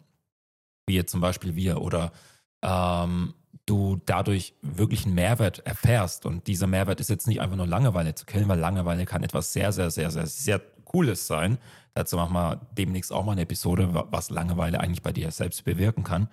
wie 0.90 0.96
jetzt 0.96 1.12
zum 1.12 1.20
Beispiel 1.20 1.54
wir, 1.54 1.80
oder 1.80 2.12
ähm, 2.62 3.34
du 3.64 4.00
dadurch 4.04 4.54
wirklich 4.60 5.06
einen 5.06 5.14
Mehrwert 5.14 5.60
erfährst. 5.60 6.26
Und 6.26 6.48
dieser 6.48 6.66
Mehrwert 6.66 7.00
ist 7.00 7.08
jetzt 7.08 7.28
nicht 7.28 7.40
einfach 7.40 7.56
nur 7.56 7.66
Langeweile 7.66 8.14
zu 8.14 8.26
killen, 8.26 8.48
weil 8.48 8.58
Langeweile 8.58 9.06
kann 9.06 9.22
etwas 9.22 9.52
sehr, 9.52 9.70
sehr, 9.72 9.90
sehr, 9.90 10.10
sehr, 10.10 10.26
sehr 10.26 10.60
Cooles 10.84 11.28
sein. 11.28 11.58
Dazu 11.94 12.16
machen 12.16 12.34
wir 12.34 12.66
demnächst 12.76 13.12
auch 13.12 13.24
mal 13.24 13.32
eine 13.32 13.42
Episode, 13.42 13.94
wa- 13.94 14.08
was 14.10 14.30
Langeweile 14.30 14.80
eigentlich 14.80 15.02
bei 15.02 15.12
dir 15.12 15.30
selbst 15.30 15.64
bewirken 15.64 16.02
kann. 16.02 16.28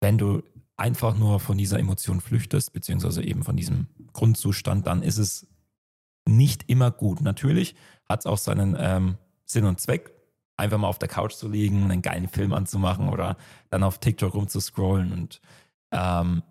Wenn 0.00 0.18
du 0.18 0.42
einfach 0.76 1.16
nur 1.16 1.38
von 1.40 1.56
dieser 1.56 1.78
Emotion 1.78 2.20
flüchtest, 2.20 2.72
beziehungsweise 2.72 3.22
eben 3.22 3.44
von 3.44 3.56
diesem 3.56 3.86
Grundzustand, 4.12 4.86
dann 4.86 5.02
ist 5.02 5.18
es 5.18 5.46
nicht 6.28 6.68
immer 6.68 6.90
gut. 6.90 7.20
Natürlich 7.20 7.76
hat 8.08 8.20
es 8.20 8.26
auch 8.26 8.38
seinen 8.38 8.76
ähm, 8.78 9.16
Sinn 9.44 9.64
und 9.64 9.80
Zweck, 9.80 10.12
einfach 10.56 10.78
mal 10.78 10.88
auf 10.88 10.98
der 10.98 11.08
Couch 11.08 11.34
zu 11.34 11.48
liegen, 11.48 11.90
einen 11.90 12.02
geilen 12.02 12.28
Film 12.28 12.52
anzumachen 12.52 13.08
oder 13.08 13.36
dann 13.70 13.82
auf 13.82 13.98
TikTok 13.98 14.34
rumzuscrollen 14.34 15.12
und 15.12 15.40
ähm, 15.92 16.42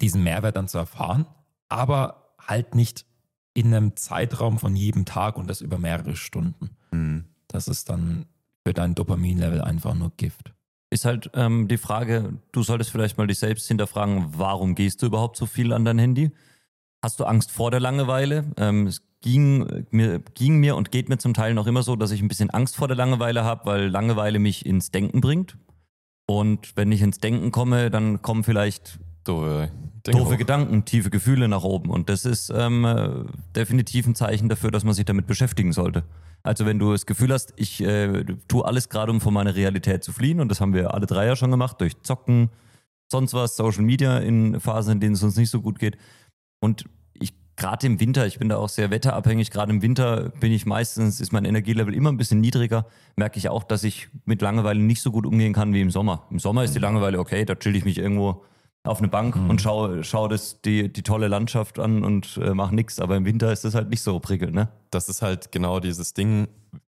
diesen 0.00 0.22
Mehrwert 0.22 0.56
dann 0.56 0.68
zu 0.68 0.78
erfahren, 0.78 1.26
aber 1.68 2.34
halt 2.40 2.74
nicht 2.74 3.06
in 3.54 3.72
einem 3.72 3.96
Zeitraum 3.96 4.58
von 4.58 4.74
jedem 4.74 5.04
Tag 5.04 5.36
und 5.36 5.48
das 5.48 5.60
über 5.60 5.78
mehrere 5.78 6.16
Stunden. 6.16 6.70
Mhm. 6.90 7.24
Das 7.46 7.68
ist 7.68 7.88
dann 7.88 8.26
für 8.66 8.74
dein 8.74 8.94
Dopaminlevel 8.94 9.60
einfach 9.60 9.94
nur 9.94 10.10
Gift. 10.16 10.52
Ist 10.90 11.04
halt 11.04 11.30
ähm, 11.34 11.68
die 11.68 11.76
Frage, 11.76 12.38
du 12.52 12.62
solltest 12.62 12.90
vielleicht 12.90 13.18
mal 13.18 13.26
dich 13.26 13.38
selbst 13.38 13.68
hinterfragen, 13.68 14.26
warum 14.36 14.74
gehst 14.74 15.02
du 15.02 15.06
überhaupt 15.06 15.36
so 15.36 15.46
viel 15.46 15.72
an 15.72 15.84
dein 15.84 15.98
Handy? 15.98 16.32
Hast 17.04 17.20
du 17.20 17.24
Angst 17.24 17.50
vor 17.50 17.70
der 17.70 17.80
Langeweile? 17.80 18.46
Ähm, 18.56 18.86
es 18.86 19.02
ging 19.20 19.84
mir, 19.90 20.20
ging 20.32 20.56
mir 20.56 20.74
und 20.74 20.90
geht 20.90 21.10
mir 21.10 21.18
zum 21.18 21.34
Teil 21.34 21.52
noch 21.52 21.66
immer 21.66 21.82
so, 21.82 21.96
dass 21.96 22.10
ich 22.12 22.22
ein 22.22 22.28
bisschen 22.28 22.48
Angst 22.48 22.76
vor 22.76 22.88
der 22.88 22.96
Langeweile 22.96 23.44
habe, 23.44 23.66
weil 23.66 23.88
Langeweile 23.88 24.38
mich 24.38 24.64
ins 24.64 24.90
Denken 24.90 25.20
bringt. 25.20 25.58
Und 26.24 26.74
wenn 26.76 26.90
ich 26.92 27.02
ins 27.02 27.18
Denken 27.18 27.52
komme, 27.52 27.90
dann 27.90 28.22
kommen 28.22 28.42
vielleicht 28.42 29.00
Doofe, 29.24 29.70
doofe. 30.04 30.38
Gedanken, 30.38 30.86
tiefe 30.86 31.10
Gefühle 31.10 31.46
nach 31.46 31.62
oben. 31.62 31.90
Und 31.90 32.08
das 32.08 32.24
ist 32.24 32.48
ähm, 32.48 32.86
äh, 32.86 33.10
definitiv 33.54 34.06
ein 34.06 34.14
Zeichen 34.14 34.48
dafür, 34.48 34.70
dass 34.70 34.84
man 34.84 34.94
sich 34.94 35.04
damit 35.04 35.26
beschäftigen 35.26 35.74
sollte. 35.74 36.04
Also 36.42 36.64
wenn 36.64 36.78
du 36.78 36.92
das 36.92 37.04
Gefühl 37.04 37.34
hast, 37.34 37.52
ich 37.56 37.82
äh, 37.82 38.24
tue 38.48 38.64
alles 38.64 38.88
gerade, 38.88 39.12
um 39.12 39.20
von 39.20 39.34
meiner 39.34 39.54
Realität 39.54 40.02
zu 40.04 40.14
fliehen, 40.14 40.40
und 40.40 40.48
das 40.48 40.62
haben 40.62 40.72
wir 40.72 40.94
alle 40.94 41.04
drei 41.04 41.26
ja 41.26 41.36
schon 41.36 41.50
gemacht, 41.50 41.82
durch 41.82 42.00
Zocken, 42.00 42.48
sonst 43.08 43.34
was, 43.34 43.56
Social 43.56 43.82
Media 43.82 44.16
in 44.18 44.58
Phasen, 44.58 44.94
in 44.94 45.00
denen 45.00 45.14
es 45.16 45.22
uns 45.22 45.36
nicht 45.36 45.50
so 45.50 45.60
gut 45.60 45.78
geht. 45.78 45.98
Und 46.64 46.86
ich 47.12 47.34
gerade 47.56 47.86
im 47.86 48.00
Winter, 48.00 48.26
ich 48.26 48.38
bin 48.38 48.48
da 48.48 48.56
auch 48.56 48.70
sehr 48.70 48.90
wetterabhängig, 48.90 49.50
gerade 49.50 49.70
im 49.70 49.82
Winter 49.82 50.30
bin 50.40 50.50
ich 50.50 50.64
meistens, 50.64 51.20
ist 51.20 51.30
mein 51.30 51.44
Energielevel 51.44 51.92
immer 51.92 52.10
ein 52.10 52.16
bisschen 52.16 52.40
niedriger, 52.40 52.86
merke 53.16 53.36
ich 53.36 53.50
auch, 53.50 53.64
dass 53.64 53.84
ich 53.84 54.08
mit 54.24 54.40
Langeweile 54.40 54.80
nicht 54.80 55.02
so 55.02 55.10
gut 55.10 55.26
umgehen 55.26 55.52
kann 55.52 55.74
wie 55.74 55.82
im 55.82 55.90
Sommer. 55.90 56.26
Im 56.30 56.38
Sommer 56.38 56.64
ist 56.64 56.74
die 56.74 56.78
Langeweile 56.78 57.18
okay, 57.18 57.44
da 57.44 57.54
chill 57.54 57.76
ich 57.76 57.84
mich 57.84 57.98
irgendwo 57.98 58.44
auf 58.82 58.98
eine 58.98 59.08
Bank 59.08 59.36
und 59.36 59.60
schaue 59.60 60.04
schau 60.04 60.26
das, 60.26 60.62
die, 60.62 60.90
die 60.90 61.02
tolle 61.02 61.28
Landschaft 61.28 61.78
an 61.78 62.02
und 62.02 62.38
äh, 62.42 62.54
mache 62.54 62.74
nichts. 62.74 62.98
Aber 62.98 63.14
im 63.14 63.26
Winter 63.26 63.52
ist 63.52 63.64
das 63.64 63.74
halt 63.74 63.90
nicht 63.90 64.00
so 64.00 64.18
prickelnd, 64.20 64.54
ne? 64.54 64.68
das 64.90 65.10
ist 65.10 65.20
halt 65.20 65.52
genau 65.52 65.80
dieses 65.80 66.14
Ding, 66.14 66.48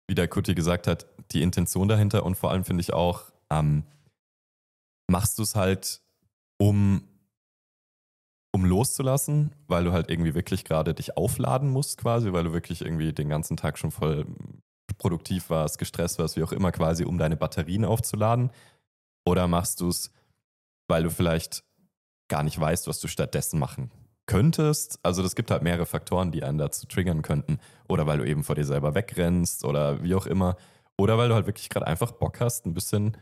wie 0.07 0.15
der 0.15 0.29
Kuti 0.29 0.55
gesagt 0.55 0.87
hat, 0.87 1.07
die 1.31 1.41
Intention 1.41 1.89
dahinter 1.89 2.27
und 2.27 2.37
vor 2.37 2.51
allem 2.51 2.65
finde 2.65 2.83
ich 2.83 2.93
auch, 2.93 3.23
ähm, 3.51 3.85
machst 5.11 5.39
du 5.39 5.43
es 5.43 5.55
halt, 5.55 6.03
um, 6.59 7.05
um 8.53 8.65
loszulassen, 8.65 9.55
weil 9.67 9.85
du 9.85 9.93
halt 9.93 10.11
irgendwie 10.11 10.35
wirklich 10.35 10.65
gerade 10.65 10.95
dich 10.95 11.17
aufladen 11.17 11.71
musst 11.71 11.99
quasi, 11.99 12.33
weil 12.33 12.45
du 12.45 12.53
wirklich 12.53 12.83
irgendwie 12.83 13.13
den 13.13 13.29
ganzen 13.29 13.57
Tag 13.57 13.79
schon 13.79 13.91
voll 13.91 14.27
produktiv 14.99 15.51
warst, 15.51 15.79
gestresst 15.79 16.19
warst, 16.19 16.37
wie 16.37 16.43
auch 16.43 16.53
immer 16.53 16.71
quasi, 16.71 17.05
um 17.05 17.19
deine 17.19 17.37
Batterien 17.37 17.85
aufzuladen. 17.85 18.51
Oder 19.25 19.49
machst 19.49 19.81
du 19.81 19.89
es, 19.89 20.13
weil 20.89 21.03
du 21.03 21.11
vielleicht 21.11 21.65
gar 22.29 22.43
nicht 22.43 22.61
weißt, 22.61 22.87
was 22.87 23.01
du 23.01 23.09
stattdessen 23.09 23.59
machen 23.59 23.91
könntest? 24.27 24.99
Also 25.03 25.23
das 25.23 25.35
gibt 25.35 25.51
halt 25.51 25.63
mehrere 25.63 25.87
Faktoren, 25.87 26.31
die 26.31 26.45
einen 26.45 26.59
dazu 26.59 26.87
triggern 26.87 27.23
könnten. 27.23 27.59
Oder 27.89 28.07
weil 28.07 28.19
du 28.19 28.27
eben 28.27 28.45
vor 28.45 28.55
dir 28.55 28.65
selber 28.65 28.95
wegrennst 28.95 29.65
oder 29.65 30.03
wie 30.03 30.15
auch 30.15 30.27
immer. 30.27 30.57
Oder 30.99 31.17
weil 31.19 31.29
du 31.29 31.35
halt 31.35 31.47
wirklich 31.47 31.71
gerade 31.71 31.87
einfach 31.87 32.13
Bock 32.13 32.41
hast, 32.41 32.67
ein 32.67 32.75
bisschen, 32.75 33.17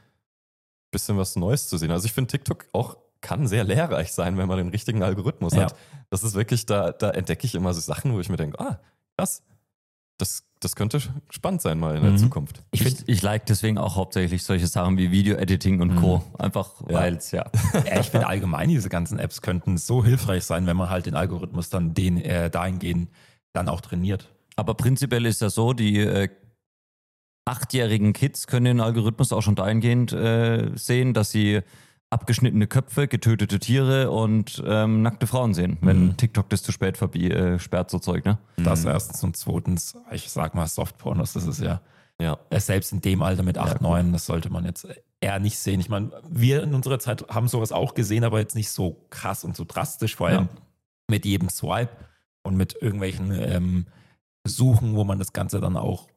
bisschen 0.91 1.17
was 1.17 1.37
Neues 1.37 1.69
zu 1.69 1.79
sehen. 1.79 1.93
Also 1.93 2.07
ich 2.07 2.13
finde 2.13 2.33
TikTok 2.33 2.67
auch 2.73 2.97
kann 3.21 3.47
sehr 3.47 3.65
lehrreich 3.65 4.13
sein, 4.13 4.37
wenn 4.39 4.49
man 4.49 4.59
den 4.59 4.69
richtigen 4.69 5.03
Algorithmus 5.03 5.55
Ja. 5.55 5.65
hat. 5.65 5.77
Das 6.11 6.23
ist 6.23 6.35
wirklich, 6.35 6.67
da, 6.67 6.93
da 6.93 7.11
entdecke 7.11 7.47
ich 7.47 7.55
immer 7.55 7.73
so 7.75 7.81
Sachen, 7.81 8.13
wo 8.15 8.21
ich 8.21 8.29
mir 8.29 8.37
denke, 8.37 8.59
ah, 8.61 8.81
krass, 9.17 9.43
das, 10.19 10.45
das 10.61 10.77
könnte 10.77 11.01
spannend 11.31 11.63
sein 11.63 11.79
mal 11.79 11.97
in 11.97 12.03
der 12.03 12.13
Mhm. 12.13 12.19
Zukunft. 12.19 12.63
Ich, 12.73 12.85
ich, 12.85 13.09
ich 13.09 13.23
like 13.23 13.47
deswegen 13.47 13.79
auch 13.79 13.97
hauptsächlich 13.97 14.43
solche 14.43 14.67
Sachen 14.67 14.99
wie 14.99 15.11
Video-Editing 15.11 15.81
und 15.81 15.97
Co. 15.97 16.23
Einfach 16.39 16.81
Ja. 16.89 16.95
weil 17.01 17.17
es 17.17 17.31
ja. 17.31 17.51
Ja, 17.87 18.01
ich 18.01 18.11
finde 18.11 18.27
allgemein, 18.27 18.69
diese 18.69 18.89
ganzen 18.91 19.19
Apps 19.19 19.41
könnten 19.41 19.79
so 19.79 20.05
hilfreich 20.05 20.45
sein, 20.45 20.67
wenn 20.67 20.77
man 20.77 20.91
halt 20.91 21.07
den 21.07 21.15
Algorithmus 21.15 21.71
dann 21.71 21.95
den 21.95 22.19
äh, 22.21 22.51
dahingehend 22.51 23.09
dann 23.55 23.69
auch 23.69 23.81
trainiert. 23.81 24.29
Aber 24.57 24.75
prinzipiell 24.75 25.25
ist 25.25 25.41
ja 25.41 25.49
so, 25.49 25.73
die 25.73 25.99
äh, 26.01 26.29
achtjährigen 27.47 28.13
Kids 28.13 28.47
können 28.47 28.67
den 28.67 28.81
Algorithmus 28.81 29.33
auch 29.33 29.43
schon 29.43 29.55
dahingehend 29.57 30.13
äh, 30.13 30.71
sehen, 30.77 31.15
dass 31.15 31.31
sie 31.31 31.61
abgeschnittene 32.11 32.67
Köpfe, 32.67 33.07
getötete 33.09 33.59
Tiere 33.61 34.11
und 34.11 34.63
ähm, 34.67 35.03
nackte 35.03 35.27
Frauen 35.29 35.55
sehen, 35.55 35.79
wenn 35.81 36.07
Mhm. 36.09 36.17
TikTok 36.17 36.49
das 36.51 36.63
zu 36.63 36.73
spät 36.73 37.01
äh, 37.01 37.59
sperrt, 37.59 37.91
so 37.91 37.99
Zeug, 38.01 38.25
ne? 38.25 38.39
Das 38.57 38.85
erstens 38.85 39.23
und 39.23 39.37
zweitens, 39.37 39.97
ich 40.11 40.29
sag 40.31 40.55
mal 40.55 40.67
Softpornos, 40.67 41.33
das 41.35 41.47
ist 41.47 41.61
ja 41.61 41.81
Ja. 42.21 42.39
äh, 42.51 42.59
selbst 42.61 42.93
in 42.93 43.01
dem 43.01 43.23
Alter 43.23 43.43
mit 43.45 43.57
8, 43.59 43.75
Ja, 43.75 43.83
9, 43.83 44.13
das 44.13 44.27
sollte 44.27 44.51
man 44.51 44.65
jetzt 44.65 44.87
eher 45.21 45.39
nicht 45.39 45.57
sehen. 45.59 45.79
Ich 45.81 45.89
meine, 45.89 46.11
wir 46.29 46.63
in 46.65 46.75
unserer 46.75 46.99
Zeit 46.99 47.25
haben 47.29 47.47
sowas 47.49 47.71
auch 47.73 47.95
gesehen, 47.95 48.25
aber 48.25 48.41
jetzt 48.41 48.57
nicht 48.57 48.71
so 48.71 49.07
krass 49.11 49.45
und 49.45 49.57
so 49.57 49.65
drastisch, 49.65 50.17
vor 50.17 50.29
allem 50.29 50.49
mit 51.09 51.25
jedem 51.25 51.49
Swipe 51.49 51.91
und 52.43 52.57
mit 52.57 52.75
irgendwelchen 52.81 53.31
ähm, 53.33 53.87
Suchen, 54.47 54.97
wo 54.97 55.05
man 55.05 55.19
das 55.19 55.33
Ganze 55.33 55.61
dann 55.61 55.77
auch 55.77 56.09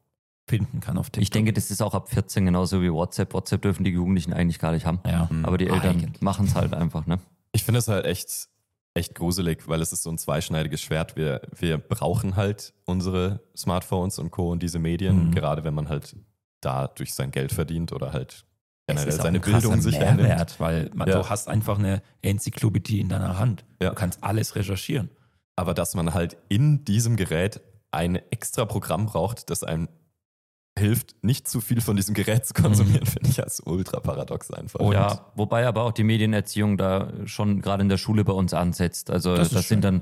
finden 0.47 0.79
kann 0.81 0.97
auf 0.97 1.07
TikTok. 1.07 1.21
Ich 1.23 1.29
denke, 1.29 1.53
das 1.53 1.71
ist 1.71 1.81
auch 1.81 1.93
ab 1.93 2.09
14 2.09 2.45
genauso 2.45 2.81
wie 2.81 2.91
WhatsApp. 2.91 3.33
WhatsApp 3.33 3.61
dürfen 3.61 3.83
die 3.83 3.91
Jugendlichen 3.91 4.33
eigentlich 4.33 4.59
gar 4.59 4.71
nicht 4.71 4.85
haben. 4.85 4.99
ja. 5.05 5.27
Mhm. 5.31 5.45
Aber 5.45 5.57
die 5.57 5.67
Eltern 5.67 5.97
Eigentlich. 6.01 6.21
machen 6.21 6.45
es 6.45 6.55
halt 6.55 6.73
einfach, 6.73 7.05
ne? 7.05 7.19
Ich 7.53 7.63
finde 7.63 7.79
es 7.79 7.87
halt 7.87 8.05
echt, 8.05 8.49
echt 8.93 9.15
gruselig, 9.15 9.67
weil 9.67 9.81
es 9.81 9.93
ist 9.93 10.03
so 10.03 10.09
ein 10.11 10.17
zweischneidiges 10.17 10.81
Schwert. 10.81 11.15
Wir, 11.15 11.41
wir 11.57 11.77
brauchen 11.77 12.35
halt 12.35 12.73
unsere 12.85 13.41
Smartphones 13.55 14.19
und 14.19 14.31
Co. 14.31 14.51
und 14.51 14.61
diese 14.61 14.79
Medien, 14.79 15.27
Mhm. 15.27 15.31
gerade 15.35 15.63
wenn 15.63 15.73
man 15.73 15.87
halt 15.87 16.15
dadurch 16.61 17.13
sein 17.13 17.31
Geld 17.31 17.51
verdient 17.53 17.91
oder 17.93 18.11
halt 18.13 18.45
Es 18.85 18.95
generell 18.95 19.11
seine 19.13 19.39
Bildung 19.39 19.79
sich. 19.81 19.97
Mehrwert, 19.97 20.59
weil 20.59 20.89
man, 20.93 21.07
Ja. 21.07 21.19
du 21.21 21.29
hast 21.29 21.47
einfach 21.47 21.79
eine 21.79 22.01
Enzyklopädie 22.21 22.99
in 22.99 23.09
deiner 23.09 23.37
Hand. 23.39 23.63
Ja. 23.81 23.89
Du 23.89 23.95
kannst 23.95 24.23
alles 24.23 24.55
recherchieren. 24.55 25.09
Aber 25.55 25.73
dass 25.73 25.93
man 25.95 26.13
halt 26.13 26.35
in 26.49 26.83
diesem 26.83 27.15
Gerät 27.15 27.61
ein 27.91 28.15
extra 28.31 28.65
Programm 28.65 29.05
braucht, 29.05 29.49
das 29.51 29.63
einem 29.63 29.87
hilft, 30.77 31.23
nicht 31.23 31.47
zu 31.47 31.61
viel 31.61 31.81
von 31.81 31.95
diesem 31.95 32.13
Gerät 32.15 32.45
zu 32.45 32.53
konsumieren, 32.53 33.05
finde 33.05 33.29
ich 33.29 33.41
als 33.43 33.59
ultra 33.65 33.99
paradox 33.99 34.51
einfach. 34.51 34.79
Und- 34.79 34.93
ja, 34.93 35.31
wobei 35.35 35.67
aber 35.67 35.83
auch 35.83 35.91
die 35.91 36.03
Medienerziehung 36.03 36.77
da 36.77 37.11
schon 37.25 37.61
gerade 37.61 37.83
in 37.83 37.89
der 37.89 37.97
Schule 37.97 38.23
bei 38.23 38.33
uns 38.33 38.53
ansetzt. 38.53 39.09
Also 39.11 39.35
Das 39.35 39.49
das, 39.49 39.67
sind 39.67 39.83
dann, 39.83 40.01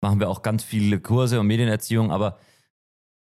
machen 0.00 0.20
wir 0.20 0.28
auch 0.30 0.42
ganz 0.42 0.62
viele 0.62 1.00
Kurse 1.00 1.40
und 1.40 1.46
Medienerziehung, 1.48 2.12
aber 2.12 2.38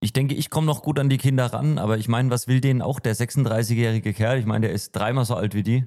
ich 0.00 0.12
denke, 0.12 0.34
ich 0.34 0.50
komme 0.50 0.66
noch 0.66 0.82
gut 0.82 0.98
an 0.98 1.08
die 1.08 1.18
Kinder 1.18 1.46
ran, 1.46 1.78
aber 1.78 1.98
ich 1.98 2.08
meine, 2.08 2.30
was 2.30 2.48
will 2.48 2.60
denen 2.60 2.82
auch 2.82 3.00
der 3.00 3.14
36-jährige 3.14 4.12
Kerl? 4.12 4.38
Ich 4.38 4.46
meine, 4.46 4.66
der 4.66 4.74
ist 4.74 4.92
dreimal 4.92 5.24
so 5.24 5.34
alt 5.34 5.54
wie 5.54 5.62
die. 5.62 5.84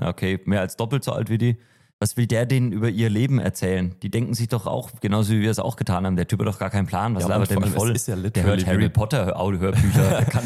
Okay, 0.00 0.40
mehr 0.44 0.60
als 0.60 0.76
doppelt 0.76 1.04
so 1.04 1.12
alt 1.12 1.30
wie 1.30 1.38
die. 1.38 1.56
Was 2.02 2.16
will 2.16 2.26
der 2.26 2.46
denen 2.46 2.72
über 2.72 2.88
ihr 2.88 3.10
Leben 3.10 3.38
erzählen? 3.38 3.94
Die 4.02 4.10
denken 4.10 4.32
sich 4.32 4.48
doch 4.48 4.66
auch, 4.66 4.90
genauso 5.02 5.34
wie 5.34 5.42
wir 5.42 5.50
es 5.50 5.58
auch 5.58 5.76
getan 5.76 6.06
haben, 6.06 6.16
der 6.16 6.26
Typ 6.26 6.40
hat 6.40 6.46
doch 6.46 6.58
gar 6.58 6.70
keinen 6.70 6.86
Plan. 6.86 7.14
Was 7.14 7.24
Ja, 7.24 7.28
labert 7.28 7.50
der 7.50 7.60
mich 7.60 7.70
voll? 7.74 7.94
ja 7.94 8.16
der 8.16 8.42
hört 8.42 8.64
Harry 8.66 8.88
Potter 8.88 9.38
Audio-Hörbücher. 9.38 10.24
kann, 10.30 10.42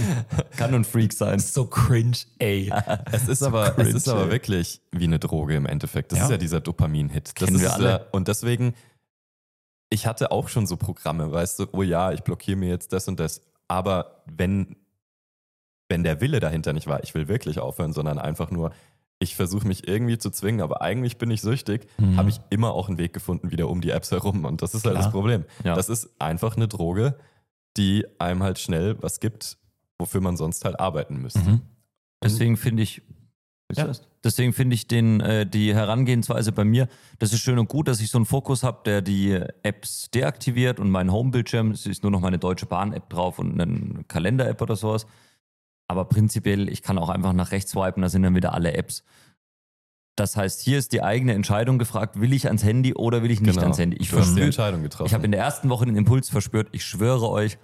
kann 0.56 0.75
ein 0.75 0.82
Freak 0.84 1.12
sein. 1.12 1.38
So 1.38 1.66
cringe, 1.66 2.16
ey. 2.40 2.73
Es 3.12 3.28
ist, 3.28 3.44
aber, 3.44 3.70
cringe, 3.70 3.88
es 3.90 3.94
ist 3.94 4.08
aber 4.08 4.32
wirklich 4.32 4.80
wie 4.90 5.04
eine 5.04 5.20
Droge 5.20 5.54
im 5.54 5.66
Endeffekt. 5.66 6.11
Das 6.11 6.18
Ja. 6.18 6.25
ist 6.25 6.30
ja 6.32 6.37
dieser 6.38 6.61
Dopamin-Hit. 6.61 7.40
Das 7.40 7.46
Kennen 7.46 7.61
wir 7.61 7.73
alle. 7.73 8.06
Und 8.11 8.26
deswegen, 8.26 8.75
ich 9.90 10.08
hatte 10.08 10.32
auch 10.32 10.49
schon 10.49 10.66
so 10.66 10.76
Programme, 10.76 11.30
weißt 11.30 11.61
du, 11.61 11.66
oh 11.70 11.82
ja, 11.84 12.11
ich 12.11 12.23
blockiere 12.25 12.56
mir 12.56 12.68
jetzt 12.70 12.92
das 12.92 13.06
und 13.06 13.20
das. 13.20 13.42
Aber 13.68 14.25
wenn, 14.26 14.75
wenn 15.88 16.02
der 16.02 16.20
Wille 16.20 16.40
dahinter 16.40 16.73
nicht 16.73 16.88
war, 16.88 17.04
ich 17.04 17.14
will 17.14 17.28
wirklich 17.28 17.61
aufhören, 17.61 17.92
sondern 17.92 18.18
einfach 18.18 18.50
nur, 18.50 18.73
ich 19.24 19.34
versuche 19.36 19.66
mich 19.66 19.88
irgendwie 19.88 20.18
zu 20.18 20.30
zwingen, 20.30 20.60
aber 20.60 20.80
eigentlich 20.82 21.18
bin 21.18 21.30
ich 21.30 21.40
süchtig, 21.40 21.86
Mhm. 21.98 22.16
habe 22.16 22.28
ich 22.30 22.38
immer 22.50 22.72
auch 22.72 22.88
einen 22.88 22.98
Weg 22.98 23.12
gefunden, 23.12 23.50
wieder 23.50 23.68
um 23.68 23.80
die 23.80 23.90
Apps 23.90 24.10
herum. 24.12 24.44
Und 24.44 24.62
das 24.62 24.74
ist 24.74 24.84
halt 24.84 24.94
Klar. 24.94 25.04
das 25.04 25.12
Problem. 25.12 25.44
Ja. 25.64 25.74
Das 25.74 25.88
ist 25.88 26.10
einfach 26.20 26.56
eine 26.56 26.68
Droge, 26.68 27.16
die 27.76 28.06
einem 28.20 28.42
halt 28.44 28.58
schnell 28.60 28.96
was 29.02 29.18
gibt, 29.18 29.58
wofür 29.98 30.20
man 30.20 30.36
sonst 30.36 30.64
halt 30.64 30.78
arbeiten 30.78 31.20
müsste. 31.20 31.40
Mhm. 31.40 31.60
Deswegen 32.22 32.56
finde 32.56 32.82
ich, 32.84 33.02
Ja. 33.74 33.90
deswegen 34.22 34.52
finde 34.52 34.74
ich 34.74 34.86
den, 34.86 35.20
äh, 35.20 35.46
die 35.46 35.74
Herangehensweise 35.74 36.52
bei 36.52 36.64
mir, 36.64 36.86
das 37.18 37.32
ist 37.32 37.40
schön 37.40 37.58
und 37.58 37.68
gut, 37.68 37.88
dass 37.88 38.00
ich 38.00 38.10
so 38.10 38.18
einen 38.18 38.26
Fokus 38.26 38.62
habe, 38.62 38.78
der 38.84 39.02
die 39.02 39.32
Apps 39.62 40.10
deaktiviert 40.12 40.78
und 40.78 40.90
mein 40.90 41.10
Homebildschirm, 41.10 41.72
es 41.72 41.86
ist 41.86 42.02
nur 42.02 42.12
noch 42.12 42.20
meine 42.20 42.38
Deutsche 42.38 42.66
Bahn-App 42.66 43.08
drauf 43.10 43.38
und 43.38 43.60
eine 43.60 44.04
Kalender-App 44.04 44.60
oder 44.62 44.76
sowas. 44.76 45.06
Aber 45.88 46.06
prinzipiell, 46.06 46.68
ich 46.68 46.82
kann 46.82 46.98
auch 46.98 47.08
einfach 47.10 47.32
nach 47.32 47.50
rechts 47.52 47.72
swipen, 47.72 48.02
da 48.02 48.08
sind 48.08 48.22
dann 48.22 48.34
wieder 48.34 48.54
alle 48.54 48.72
Apps. 48.74 49.04
Das 50.16 50.36
heißt, 50.36 50.60
hier 50.60 50.78
ist 50.78 50.92
die 50.92 51.02
eigene 51.02 51.32
Entscheidung 51.34 51.78
gefragt, 51.78 52.20
will 52.20 52.32
ich 52.32 52.46
ans 52.46 52.62
Handy 52.62 52.94
oder 52.94 53.22
will 53.22 53.30
ich 53.32 53.40
nicht 53.40 53.58
ans 53.58 53.78
Handy? 53.78 53.96
Ich 53.96 54.10
Genau. 54.10 54.22
hast 54.22 54.34
die 54.36 54.42
Entscheidung 54.42 54.82
getroffen. 54.82 55.06
ich 55.08 55.14
habe 55.14 55.24
in 55.24 55.32
der 55.32 55.40
ersten 55.40 55.68
Woche 55.68 55.86
den 55.86 55.96
Impuls 55.96 56.30
verspürt, 56.30 56.68
ich 56.72 56.84
schwöre 56.84 57.28
euch, 57.28 57.58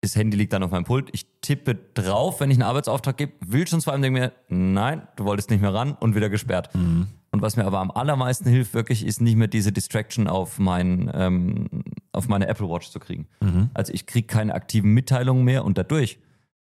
das 0.00 0.16
Handy 0.16 0.36
liegt 0.36 0.52
dann 0.52 0.62
auf 0.62 0.70
meinem 0.70 0.84
Pult. 0.84 1.08
Ich 1.12 1.26
tippe 1.40 1.74
drauf, 1.74 2.40
wenn 2.40 2.50
ich 2.50 2.56
einen 2.56 2.62
Arbeitsauftrag 2.62 3.16
gebe, 3.16 3.32
will 3.44 3.66
schon 3.66 3.80
zwar 3.80 3.98
denke 3.98 4.18
mir, 4.20 4.32
nein, 4.48 5.06
du 5.16 5.24
wolltest 5.24 5.50
nicht 5.50 5.60
mehr 5.60 5.74
ran 5.74 5.92
und 5.98 6.14
wieder 6.14 6.28
gesperrt. 6.30 6.72
Mhm. 6.74 7.08
Und 7.32 7.42
was 7.42 7.56
mir 7.56 7.64
aber 7.66 7.80
am 7.80 7.90
allermeisten 7.90 8.48
hilft, 8.48 8.72
wirklich, 8.72 9.04
ist 9.04 9.20
nicht 9.20 9.36
mehr 9.36 9.48
diese 9.48 9.72
Distraction 9.72 10.28
auf, 10.28 10.58
mein, 10.58 11.10
ähm, 11.14 11.66
auf 12.12 12.28
meine 12.28 12.46
Apple 12.46 12.68
Watch 12.68 12.90
zu 12.90 13.00
kriegen. 13.00 13.26
Mhm. 13.40 13.70
Also 13.74 13.92
ich 13.92 14.06
kriege 14.06 14.26
keine 14.26 14.54
aktiven 14.54 14.92
Mitteilungen 14.94 15.44
mehr 15.44 15.64
und 15.64 15.76
dadurch, 15.76 16.18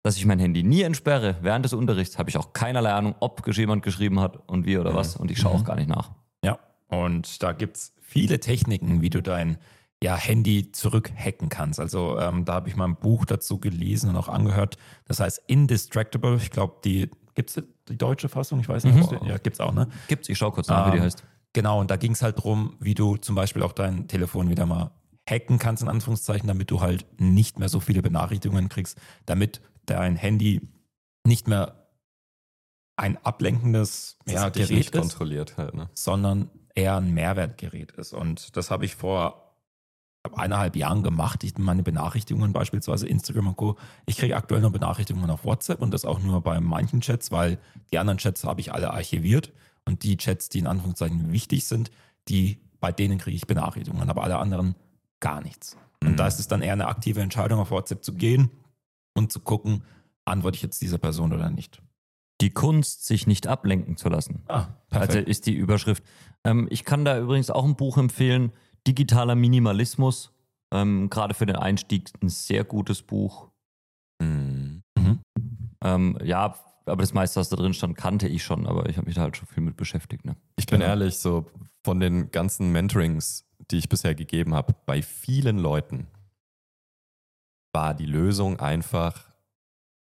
dass 0.04 0.16
ich 0.18 0.26
mein 0.26 0.38
Handy 0.38 0.62
nie 0.62 0.82
entsperre 0.82 1.36
während 1.40 1.64
des 1.64 1.72
Unterrichts, 1.72 2.18
habe 2.18 2.28
ich 2.30 2.36
auch 2.36 2.52
keinerlei 2.52 2.92
Ahnung, 2.92 3.14
ob 3.20 3.44
jemand 3.56 3.82
geschrieben 3.82 4.20
hat 4.20 4.38
und 4.48 4.66
wie 4.66 4.76
oder 4.78 4.94
was. 4.94 5.16
Und 5.16 5.30
ich 5.30 5.38
schaue 5.40 5.52
auch 5.54 5.64
gar 5.64 5.76
nicht 5.76 5.88
nach. 5.88 6.10
Ja, 6.44 6.58
und 6.88 7.42
da 7.42 7.52
gibt 7.52 7.78
es 7.78 7.94
viele 8.02 8.38
Techniken, 8.38 9.00
wie 9.00 9.08
du 9.10 9.22
dein 9.22 9.56
ja, 10.02 10.14
Handy 10.14 10.70
zurückhacken 10.72 11.48
kannst. 11.48 11.80
Also 11.80 12.18
ähm, 12.20 12.44
da 12.44 12.52
habe 12.52 12.68
ich 12.68 12.76
mal 12.76 12.84
ein 12.84 12.96
Buch 12.96 13.24
dazu 13.24 13.58
gelesen 13.58 14.10
und 14.10 14.16
auch 14.16 14.28
angehört. 14.28 14.76
Das 15.06 15.20
heißt 15.20 15.42
Indistractable. 15.46 16.36
Ich 16.36 16.50
glaube, 16.50 16.74
die 16.84 17.10
gibt 17.34 17.50
es 17.56 17.62
die 17.88 17.96
deutsche 17.96 18.28
Fassung? 18.28 18.60
Ich 18.60 18.68
weiß 18.68 18.84
nicht. 18.84 19.10
Mhm. 19.10 19.18
die- 19.22 19.28
Ja, 19.30 19.38
gibt 19.38 19.54
es 19.54 19.60
auch, 19.60 19.72
ne? 19.72 19.88
Gibt's, 20.08 20.28
ich 20.28 20.36
schaue 20.36 20.52
kurz 20.52 20.68
nach, 20.68 20.86
wie 20.88 20.90
die 20.90 20.96
Ähm, 20.98 21.04
heißt. 21.04 21.24
Genau, 21.54 21.80
und 21.80 21.90
da 21.90 21.96
ging 21.96 22.12
es 22.12 22.20
halt 22.20 22.42
drum, 22.44 22.76
wie 22.80 22.92
du 22.94 23.16
zum 23.16 23.34
Beispiel 23.36 23.62
auch 23.62 23.72
dein 23.72 24.06
Telefon 24.06 24.50
wieder 24.50 24.66
mal 24.66 24.90
hacken 25.28 25.58
kannst, 25.58 25.82
in 25.82 25.88
Anführungszeichen, 25.88 26.46
damit 26.46 26.70
du 26.70 26.82
halt 26.82 27.06
nicht 27.18 27.58
mehr 27.58 27.70
so 27.70 27.80
viele 27.80 28.02
Benachrichtigungen 28.02 28.68
kriegst, 28.68 29.00
damit 29.24 29.62
dein 29.86 30.16
Handy 30.16 30.60
nicht 31.26 31.48
mehr 31.48 31.88
ein 32.96 33.16
ablenkendes 33.24 34.18
ja, 34.26 34.48
Gerät 34.50 34.90
ist, 34.90 34.92
kontrolliert 34.92 35.56
halt, 35.56 35.74
ne? 35.74 35.90
sondern 35.94 36.50
eher 36.74 36.96
ein 36.96 37.12
Mehrwertgerät 37.12 37.92
ist. 37.92 38.12
Und 38.12 38.56
das 38.56 38.70
habe 38.70 38.84
ich 38.84 38.94
vor 38.94 39.56
eineinhalb 40.32 40.76
Jahren 40.76 41.02
gemacht. 41.02 41.44
Ich 41.44 41.58
meine 41.58 41.82
Benachrichtigungen, 41.82 42.52
beispielsweise 42.52 43.06
Instagram 43.06 43.48
und 43.48 43.56
Co. 43.56 43.76
Ich 44.06 44.16
kriege 44.16 44.36
aktuell 44.36 44.60
noch 44.60 44.72
Benachrichtigungen 44.72 45.30
auf 45.30 45.44
WhatsApp 45.44 45.82
und 45.82 45.92
das 45.92 46.04
auch 46.04 46.20
nur 46.20 46.40
bei 46.40 46.60
manchen 46.60 47.00
Chats, 47.00 47.30
weil 47.30 47.58
die 47.92 47.98
anderen 47.98 48.18
Chats 48.18 48.44
habe 48.44 48.60
ich 48.60 48.72
alle 48.72 48.92
archiviert 48.92 49.52
und 49.84 50.02
die 50.02 50.16
Chats, 50.16 50.48
die 50.48 50.60
in 50.60 50.66
Anführungszeichen 50.66 51.32
wichtig 51.32 51.66
sind, 51.66 51.90
die 52.28 52.60
bei 52.80 52.92
denen 52.92 53.18
kriege 53.18 53.36
ich 53.36 53.46
Benachrichtigungen, 53.46 54.08
aber 54.08 54.22
alle 54.24 54.38
anderen 54.38 54.76
gar 55.20 55.40
nichts. 55.42 55.76
Und 56.02 56.12
Mhm. 56.12 56.16
da 56.16 56.26
ist 56.26 56.38
es 56.38 56.48
dann 56.48 56.62
eher 56.62 56.72
eine 56.74 56.88
aktive 56.88 57.20
Entscheidung, 57.20 57.60
auf 57.60 57.70
WhatsApp 57.70 58.04
zu 58.04 58.14
gehen 58.14 58.50
und 59.14 59.32
zu 59.32 59.40
gucken, 59.40 59.84
antworte 60.24 60.56
ich 60.56 60.62
jetzt 60.62 60.80
dieser 60.82 60.98
Person 60.98 61.32
oder 61.32 61.50
nicht. 61.50 61.82
Die 62.40 62.50
Kunst, 62.50 63.06
sich 63.06 63.26
nicht 63.26 63.46
ablenken 63.46 63.96
zu 63.96 64.08
lassen. 64.08 64.42
Ah, 64.48 64.66
Also 64.90 65.18
ist 65.18 65.46
die 65.46 65.54
Überschrift. 65.54 66.02
Ähm, 66.44 66.66
ich 66.70 66.84
kann 66.84 67.04
da 67.04 67.18
übrigens 67.18 67.50
auch 67.50 67.64
ein 67.64 67.76
Buch 67.76 67.96
empfehlen, 67.96 68.52
Digitaler 68.86 69.34
Minimalismus. 69.34 70.32
Ähm, 70.72 71.08
Gerade 71.10 71.34
für 71.34 71.46
den 71.46 71.56
Einstieg 71.56 72.10
ein 72.22 72.28
sehr 72.28 72.64
gutes 72.64 73.02
Buch. 73.02 73.48
Mhm. 74.20 74.82
Ähm, 75.82 76.18
ja, 76.24 76.54
aber 76.86 77.00
das 77.02 77.14
meiste, 77.14 77.40
was 77.40 77.48
da 77.48 77.56
drin 77.56 77.74
stand, 77.74 77.96
kannte 77.96 78.26
ich 78.28 78.42
schon, 78.42 78.66
aber 78.66 78.88
ich 78.88 78.96
habe 78.96 79.06
mich 79.06 79.14
da 79.14 79.22
halt 79.22 79.36
schon 79.36 79.46
viel 79.48 79.62
mit 79.62 79.76
beschäftigt. 79.76 80.24
Ne? 80.24 80.36
Ich 80.56 80.66
bin 80.66 80.80
Genau. 80.80 80.90
ehrlich, 80.90 81.16
so 81.18 81.46
von 81.84 82.00
den 82.00 82.30
ganzen 82.30 82.72
Mentorings, 82.72 83.46
die 83.70 83.76
ich 83.76 83.88
bisher 83.88 84.14
gegeben 84.14 84.54
habe, 84.54 84.74
bei 84.86 85.02
vielen 85.02 85.58
Leuten 85.58 86.06
war 87.74 87.92
die 87.92 88.06
Lösung 88.06 88.60
einfach, 88.60 89.34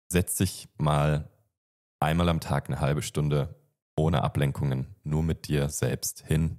setz 0.09 0.37
dich 0.37 0.69
mal 0.79 1.31
einmal 2.01 2.29
am 2.29 2.41
Tag 2.41 2.69
eine 2.69 2.81
halbe 2.81 3.03
Stunde 3.03 3.55
ohne 3.97 4.23
Ablenkungen, 4.25 4.87
nur 5.05 5.23
mit 5.23 5.47
dir 5.47 5.69
selbst 5.69 6.25
hin. 6.27 6.59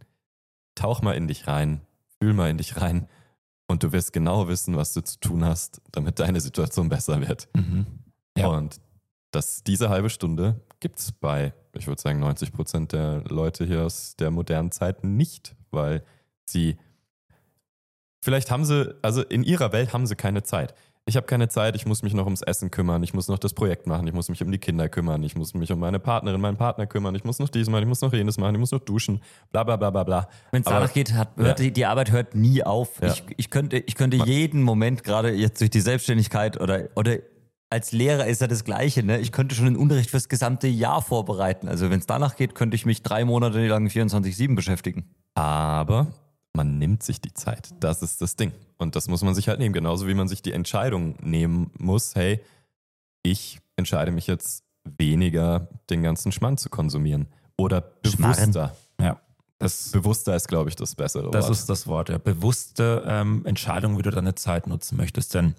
Tauch 0.76 1.02
mal 1.02 1.14
in 1.14 1.28
dich 1.28 1.48
rein, 1.48 1.82
fühl 2.20 2.34
mal 2.34 2.50
in 2.50 2.58
dich 2.58 2.80
rein 2.80 3.08
und 3.68 3.84
du 3.84 3.92
wirst 3.92 4.14
genau 4.14 4.48
wissen, 4.48 4.78
was 4.78 4.94
du 4.94 5.02
zu 5.02 5.20
tun 5.20 5.44
hast, 5.44 5.82
damit 5.92 6.20
deine 6.20 6.40
Situation 6.40 6.88
besser 6.88 7.20
wird. 7.28 7.50
Mhm. 7.56 7.88
Ja. 8.38 8.48
Und 8.48 8.80
das, 9.32 9.64
diese 9.64 9.90
halbe 9.90 10.10
Stunde 10.10 10.62
gibt 10.80 11.00
es 11.00 11.12
bei, 11.12 11.54
ich 11.74 11.88
würde 11.88 12.02
sagen, 12.02 12.20
90 12.20 12.52
Prozent 12.52 12.92
der 12.92 13.24
Leute 13.28 13.66
hier 13.66 13.84
aus 13.84 14.16
der 14.18 14.30
modernen 14.30 14.72
Zeit 14.72 15.04
nicht, 15.04 15.56
weil 15.72 16.04
sie, 16.46 16.78
vielleicht 18.22 18.52
haben 18.52 18.66
sie, 18.66 18.94
also 19.02 19.24
in 19.24 19.44
ihrer 19.44 19.72
Welt 19.72 19.94
haben 19.94 20.06
sie 20.06 20.16
keine 20.16 20.44
Zeit. 20.44 20.76
Ich 21.12 21.18
habe 21.18 21.28
keine 21.28 21.50
Zeit, 21.50 21.76
ich 21.76 21.86
muss 21.86 22.04
mich 22.04 22.14
noch 22.14 22.24
ums 22.24 22.42
Essen 22.42 22.72
kümmern, 22.72 23.04
ich 23.04 23.14
muss 23.14 23.28
noch 23.28 23.38
das 23.38 23.54
Projekt 23.54 23.86
machen, 23.86 24.08
ich 24.08 24.14
muss 24.14 24.30
mich 24.30 24.42
um 24.42 24.50
die 24.50 24.60
Kinder 24.60 24.88
kümmern, 24.88 25.22
ich 25.24 25.36
muss 25.36 25.54
mich 25.54 25.70
um 25.70 25.78
meine 25.78 26.00
Partnerin, 26.00 26.40
meinen 26.40 26.56
Partner 26.56 26.88
kümmern, 26.88 27.14
ich 27.16 27.26
muss 27.26 27.38
noch 27.38 27.50
dies 27.50 27.68
machen, 27.68 27.82
ich 27.84 27.90
muss 27.90 28.00
noch 28.00 28.14
jenes 28.14 28.38
machen, 28.38 28.56
ich 28.56 28.60
muss 28.62 28.72
noch 28.72 28.80
duschen, 28.80 29.22
bla 29.52 29.66
bla 29.66 29.76
bla 29.76 29.90
bla 29.90 30.06
bla. 30.06 30.30
Wenn 30.52 30.62
es 30.62 30.70
danach 30.70 30.94
geht, 30.94 31.14
hat, 31.14 31.36
hört 31.36 31.60
Ja. 31.60 31.66
die, 31.66 31.74
die 31.74 31.86
Arbeit 31.86 32.12
hört 32.12 32.34
nie 32.34 32.64
auf. 32.64 33.02
Ja. 33.02 33.10
Ich, 33.10 33.26
ich 33.36 33.50
könnte, 33.50 33.80
ich 33.80 33.96
könnte 33.96 34.16
jeden 34.26 34.62
Moment, 34.64 35.04
gerade 35.04 35.34
jetzt 35.34 35.60
durch 35.60 35.70
die 35.70 35.82
Selbstständigkeit 35.82 36.62
oder, 36.62 36.88
oder 36.96 37.18
als 37.70 37.92
Lehrer 37.92 38.28
ist 38.28 38.40
ja 38.40 38.48
das 38.48 38.64
Gleiche. 38.64 39.04
Ne? 39.04 39.20
Ich 39.20 39.34
könnte 39.34 39.54
schon 39.54 39.66
den 39.66 39.76
Unterricht 39.76 40.12
fürs 40.12 40.30
gesamte 40.30 40.70
Jahr 40.70 41.02
vorbereiten. 41.02 41.68
Also 41.68 41.90
wenn 41.90 42.00
es 42.00 42.06
danach 42.08 42.38
geht, 42.38 42.56
könnte 42.56 42.76
ich 42.76 42.86
mich 42.86 43.04
drei 43.04 43.26
Monate 43.26 43.68
lang 43.68 43.86
24-7 43.88 44.56
beschäftigen. 44.56 45.14
Aber 45.36 46.08
man 46.54 46.78
nimmt 46.78 47.04
sich 47.04 47.22
die 47.22 47.34
Zeit. 47.34 47.70
Das 47.80 48.02
ist 48.02 48.22
das 48.22 48.36
Ding. 48.36 48.52
Und 48.78 48.96
das 48.96 49.08
muss 49.08 49.24
man 49.24 49.36
sich 49.36 49.48
halt 49.48 49.60
nehmen. 49.60 49.74
Genauso 49.74 50.08
wie 50.08 50.14
man 50.14 50.28
sich 50.28 50.42
die 50.42 50.52
Entscheidung 50.52 51.16
nehmen 51.22 51.72
muss, 51.78 52.16
hey, 52.16 52.42
ich 53.24 53.60
entscheide 53.76 54.12
mich 54.12 54.28
jetzt 54.28 54.64
weniger, 54.84 55.68
den 55.90 56.04
ganzen 56.04 56.32
Schmand 56.32 56.60
zu 56.60 56.70
konsumieren. 56.70 57.28
Oder 57.58 57.92
Schmarren. 58.06 58.52
bewusster. 58.52 58.76
Ja. 59.00 59.22
Das, 59.60 59.92
Bewusster 59.92 60.36
ist, 60.36 60.48
glaube 60.48 60.70
ich, 60.70 60.76
das 60.76 60.96
bessere 60.96 61.30
das 61.30 61.46
Wort. 61.46 61.52
ist 61.52 61.70
das 61.70 61.88
Wort. 61.88 62.10
Ja. 62.10 62.18
Bewusste 62.18 63.04
ähm, 63.06 63.46
Entscheidung, 63.46 63.98
wie 63.98 64.02
du 64.02 64.10
deine 64.10 64.34
Zeit 64.34 64.66
nutzen 64.66 64.98
möchtest. 64.98 65.36
Denn 65.36 65.54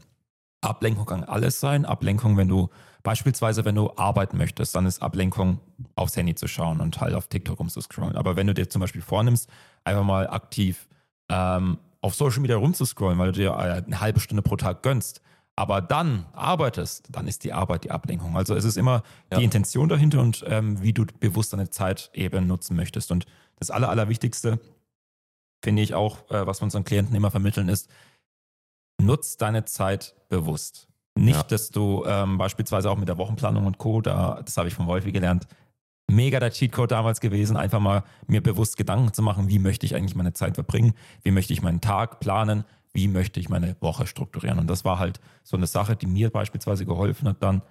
Ablenkung 0.61 1.07
kann 1.07 1.23
alles 1.23 1.61
sein. 1.61 1.85
Ablenkung, 1.85 2.37
wenn 2.37 2.49
du 2.49 2.69
beispielsweise, 3.05 3.65
wenn 3.65 3.77
du 3.77 3.93
arbeiten 3.97 4.37
möchtest, 4.37 4.75
dann 4.75 4.87
ist 4.87 5.03
Ablenkung 5.03 5.61
aufs 5.95 6.17
Handy 6.17 6.35
zu 6.35 6.49
schauen 6.49 6.81
und 6.81 7.01
halt 7.01 7.15
auf 7.15 7.29
TikTok 7.29 7.61
rumzuscrollen. 7.61 8.17
Aber 8.17 8.37
wenn 8.37 8.49
du 8.49 8.55
dir 8.55 8.69
zum 8.69 8.81
Beispiel 8.81 9.03
vornimmst, 9.03 9.49
einfach 9.85 10.05
mal 10.05 10.29
aktiv 10.29 10.89
ähm, 11.29 11.79
auf 12.01 12.15
Social 12.15 12.41
Media 12.41 12.57
rumzuscrollen, 12.57 13.19
weil 13.19 13.33
du 13.33 13.41
dir 13.41 13.51
äh, 13.51 13.83
eine 13.85 14.01
halbe 14.01 14.21
Stunde 14.21 14.43
pro 14.43 14.57
Tag 14.57 14.83
gönnst, 14.83 15.23
aber 15.57 15.81
dann 15.81 16.27
arbeitest, 16.33 17.09
dann 17.11 17.29
ist 17.29 17.45
die 17.45 17.53
Arbeit 17.53 17.85
die 17.85 17.91
Ablenkung. 17.91 18.37
Also 18.37 18.55
es 18.55 18.65
ist 18.65 18.77
immer 18.77 19.03
Ja. 19.31 19.39
die 19.39 19.45
Intention 19.45 19.89
dahinter 19.89 20.21
und 20.21 20.45
ähm, 20.49 20.83
wie 20.83 20.93
du 20.93 21.05
bewusst 21.21 21.53
deine 21.53 21.71
Zeit 21.71 22.11
eben 22.15 22.47
nutzen 22.47 22.75
möchtest. 22.77 23.13
Und 23.13 23.27
das 23.57 23.71
Aller, 23.71 23.89
Allerwichtigste, 23.91 24.59
finde 25.63 25.83
ich 25.83 25.95
auch, 25.95 26.29
äh, 26.31 26.47
was 26.47 26.61
wir 26.61 26.65
unseren 26.65 26.85
Klienten 26.85 27.15
immer 27.15 27.31
vermitteln, 27.31 27.69
ist, 27.69 27.89
nutz 29.01 29.37
deine 29.37 29.65
Zeit 29.65 30.15
bewusst. 30.29 30.89
Nicht, 31.15 31.37
Ja. 31.37 31.43
dass 31.43 31.71
du 31.71 32.05
ähm, 32.07 32.39
beispielsweise 32.39 32.91
auch 32.91 32.97
mit 32.97 33.09
der 33.09 33.19
Wochenplanung 33.19 33.67
und 33.67 33.79
Co., 33.79 34.01
da, 34.01 34.41
das 34.45 34.57
habe 34.57 34.69
ich 34.69 34.75
von 34.75 34.87
Wolfi 34.87 35.13
gelernt, 35.13 35.47
mega 36.15 36.39
der 36.41 36.51
Cheatcode 36.51 36.91
damals 36.93 37.21
gewesen, 37.21 37.57
einfach 37.57 37.81
mal 37.81 38.05
mir 38.27 38.43
bewusst 38.43 38.77
Gedanken 38.77 39.13
zu 39.13 39.23
machen, 39.23 39.49
wie 39.49 39.59
möchte 39.59 39.87
ich 39.87 39.95
eigentlich 39.95 40.15
meine 40.15 40.33
Zeit 40.33 40.55
verbringen, 40.55 40.95
wie 41.23 41.31
möchte 41.31 41.53
ich 41.53 41.63
meinen 41.63 41.81
Tag 41.81 42.21
planen, 42.21 42.65
wie 42.93 43.09
möchte 43.09 43.41
ich 43.41 43.49
meine 43.49 43.77
Woche 43.81 44.07
strukturieren. 44.07 44.59
Und 44.59 44.69
das 44.69 44.85
war 44.85 44.99
halt 44.99 45.21
so 45.43 45.57
eine 45.57 45.67
Sache, 45.67 45.97
die 45.97 46.07
mir 46.07 46.31
beispielsweise 46.31 46.85
geholfen 46.87 47.27
hat, 47.29 47.43
dann 47.43 47.63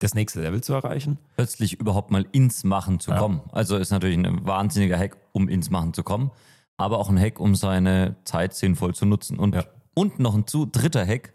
das 0.00 0.14
nächste 0.14 0.40
Level 0.40 0.62
zu 0.62 0.72
erreichen. 0.72 1.18
plötzlich 1.36 1.74
überhaupt 1.78 2.10
mal 2.10 2.26
ins 2.32 2.64
Machen 2.64 3.00
zu 3.00 3.10
Ja. 3.10 3.18
kommen. 3.18 3.42
Also 3.52 3.76
ist 3.76 3.90
natürlich 3.90 4.16
ein 4.16 4.46
wahnsinniger 4.46 4.98
Hack, 4.98 5.16
um 5.32 5.48
ins 5.48 5.68
Machen 5.70 5.92
zu 5.92 6.02
kommen, 6.02 6.30
aber 6.78 6.98
auch 6.98 7.10
ein 7.10 7.18
Hack, 7.20 7.38
um 7.38 7.54
seine 7.54 8.16
Zeit 8.24 8.54
sinnvoll 8.54 8.94
zu 8.94 9.04
nutzen. 9.04 9.38
Und, 9.38 9.54
Ja. 9.54 9.64
und 9.94 10.18
noch 10.18 10.34
ein 10.34 10.46
zu 10.46 10.64
dritter 10.64 11.06
Hack, 11.06 11.34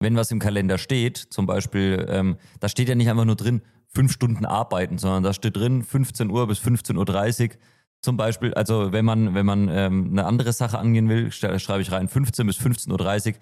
wenn 0.00 0.14
was 0.14 0.30
im 0.30 0.38
Kalender 0.38 0.78
steht, 0.78 1.16
zum 1.18 1.46
Beispiel, 1.46 2.06
ähm, 2.08 2.36
da 2.60 2.68
steht 2.68 2.88
ja 2.88 2.94
nicht 2.94 3.10
einfach 3.10 3.24
nur 3.24 3.34
drin, 3.34 3.62
fünf 3.94 4.12
Stunden 4.12 4.44
arbeiten, 4.44 4.98
sondern 4.98 5.22
da 5.22 5.32
steht 5.32 5.56
drin 5.56 5.82
15 5.82 6.30
Uhr 6.30 6.46
bis 6.46 6.58
15.30 6.60 7.50
Uhr. 7.50 7.56
Zum 8.00 8.16
Beispiel, 8.16 8.54
also 8.54 8.92
wenn 8.92 9.04
man, 9.04 9.34
wenn 9.34 9.46
man 9.46 9.68
ähm, 9.68 10.08
eine 10.12 10.24
andere 10.24 10.52
Sache 10.52 10.78
angehen 10.78 11.08
will, 11.08 11.28
sch- 11.28 11.58
schreibe 11.58 11.82
ich 11.82 11.90
rein 11.90 12.08
15 12.08 12.46
bis 12.46 12.58
15.30 12.58 13.34
Uhr 13.34 13.38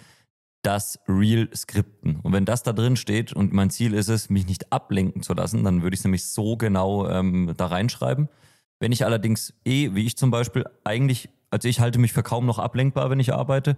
das 0.63 0.99
Real 1.07 1.49
skripten. 1.55 2.21
Und 2.21 2.33
wenn 2.33 2.45
das 2.45 2.63
da 2.63 2.73
drin 2.73 2.97
steht 2.97 3.33
und 3.33 3.53
mein 3.53 3.71
Ziel 3.71 3.95
ist 3.95 4.09
es, 4.09 4.31
mich 4.31 4.47
nicht 4.47 4.73
ablenken 4.73 5.23
zu 5.23 5.35
lassen, 5.35 5.63
dann 5.63 5.83
würde 5.83 5.95
ich 5.95 6.01
es 6.01 6.05
nämlich 6.05 6.27
so 6.27 6.57
genau 6.57 7.09
ähm, 7.09 7.53
da 7.57 7.67
reinschreiben. 7.67 8.29
Wenn 8.81 8.93
ich 8.93 9.05
allerdings 9.05 9.55
eh, 9.65 9.95
wie 9.95 10.07
ich 10.07 10.17
zum 10.17 10.31
Beispiel, 10.31 10.65
eigentlich, 10.85 11.29
also 11.51 11.69
ich 11.69 11.81
halte 11.81 11.99
mich 11.99 12.13
für 12.13 12.23
kaum 12.23 12.47
noch 12.47 12.59
ablenkbar, 12.59 13.11
wenn 13.11 13.21
ich 13.21 13.33
arbeite. 13.33 13.77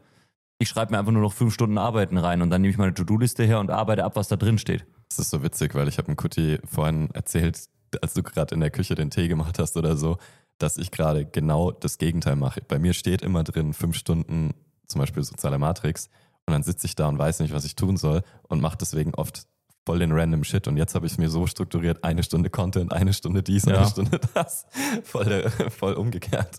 Ich 0.60 0.68
schreibe 0.68 0.92
mir 0.92 0.98
einfach 0.98 1.12
nur 1.12 1.22
noch 1.22 1.32
fünf 1.34 1.52
Stunden 1.54 1.76
Arbeiten 1.78 2.16
rein 2.16 2.40
und 2.40 2.50
dann 2.50 2.62
nehme 2.62 2.72
ich 2.72 2.78
meine 2.78 2.94
To-Do-Liste 2.94 3.44
her 3.44 3.60
und 3.60 3.70
arbeite 3.70 4.04
ab, 4.04 4.16
was 4.16 4.28
da 4.28 4.36
drin 4.36 4.58
steht. 4.58 4.86
Das 5.08 5.18
ist 5.18 5.30
so 5.30 5.42
witzig, 5.42 5.74
weil 5.74 5.88
ich 5.88 5.98
habe 5.98 6.08
einem 6.08 6.16
Kutti 6.16 6.58
vorhin 6.64 7.10
erzählt, 7.12 7.68
als 8.02 8.14
du 8.14 8.22
gerade 8.22 8.54
in 8.54 8.60
der 8.60 8.70
Küche 8.70 8.94
den 8.94 9.10
Tee 9.10 9.28
gemacht 9.28 9.58
hast 9.58 9.76
oder 9.76 9.96
so, 9.96 10.18
dass 10.58 10.76
ich 10.76 10.90
gerade 10.90 11.24
genau 11.24 11.70
das 11.70 11.98
Gegenteil 11.98 12.36
mache. 12.36 12.60
Bei 12.62 12.78
mir 12.78 12.92
steht 12.92 13.22
immer 13.22 13.44
drin 13.44 13.72
fünf 13.72 13.96
Stunden 13.96 14.54
zum 14.86 15.00
Beispiel 15.00 15.22
soziale 15.22 15.58
Matrix 15.58 16.08
und 16.46 16.52
dann 16.52 16.62
sitze 16.62 16.86
ich 16.86 16.94
da 16.96 17.08
und 17.08 17.18
weiß 17.18 17.40
nicht, 17.40 17.54
was 17.54 17.64
ich 17.64 17.76
tun 17.76 17.96
soll 17.96 18.22
und 18.48 18.60
mache 18.60 18.76
deswegen 18.78 19.14
oft 19.14 19.46
voll 19.86 20.00
den 20.00 20.12
random 20.12 20.44
Shit 20.44 20.68
und 20.68 20.76
jetzt 20.76 20.94
habe 20.94 21.06
ich 21.06 21.12
es 21.12 21.18
mir 21.18 21.30
so 21.30 21.46
strukturiert, 21.46 22.04
eine 22.04 22.22
Stunde 22.22 22.50
Content, 22.50 22.92
eine 22.92 23.14
Stunde 23.14 23.42
dies, 23.42 23.64
Ja. 23.64 23.78
eine 23.78 23.86
Stunde 23.88 24.20
das. 24.34 24.66
Voll, 25.04 25.48
voll 25.70 25.94
umgekehrt. 25.94 26.56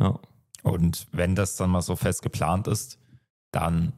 Ja. 0.00 0.18
Und 0.62 1.06
wenn 1.12 1.34
das 1.36 1.56
dann 1.56 1.70
mal 1.70 1.82
so 1.82 1.94
fest 1.94 2.22
geplant 2.22 2.66
ist, 2.66 2.98
dann 3.52 3.92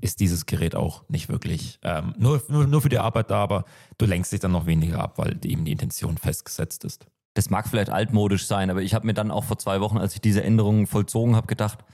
ist 0.00 0.20
dieses 0.20 0.46
Gerät 0.46 0.74
auch 0.74 1.08
nicht 1.08 1.28
wirklich 1.28 1.78
ähm, 1.82 2.14
nur, 2.18 2.42
nur, 2.48 2.66
nur 2.66 2.82
für 2.82 2.88
die 2.88 2.98
Arbeit 2.98 3.30
da, 3.30 3.42
aber 3.42 3.64
du 3.98 4.06
lenkst 4.06 4.32
dich 4.32 4.40
dann 4.40 4.52
noch 4.52 4.66
weniger 4.66 5.00
ab, 5.00 5.18
weil 5.18 5.38
eben 5.44 5.64
die 5.64 5.72
Intention 5.72 6.18
festgesetzt 6.18 6.84
ist. 6.84 7.06
Das 7.34 7.50
mag 7.50 7.68
vielleicht 7.68 7.90
altmodisch 7.90 8.46
sein, 8.46 8.70
aber 8.70 8.82
ich 8.82 8.94
habe 8.94 9.06
mir 9.06 9.14
dann 9.14 9.30
auch 9.30 9.44
vor 9.44 9.58
zwei 9.58 9.80
Wochen, 9.80 9.98
als 9.98 10.14
ich 10.14 10.20
diese 10.20 10.42
Änderungen 10.42 10.86
vollzogen 10.86 11.36
habe, 11.36 11.46
gedacht, 11.46 11.84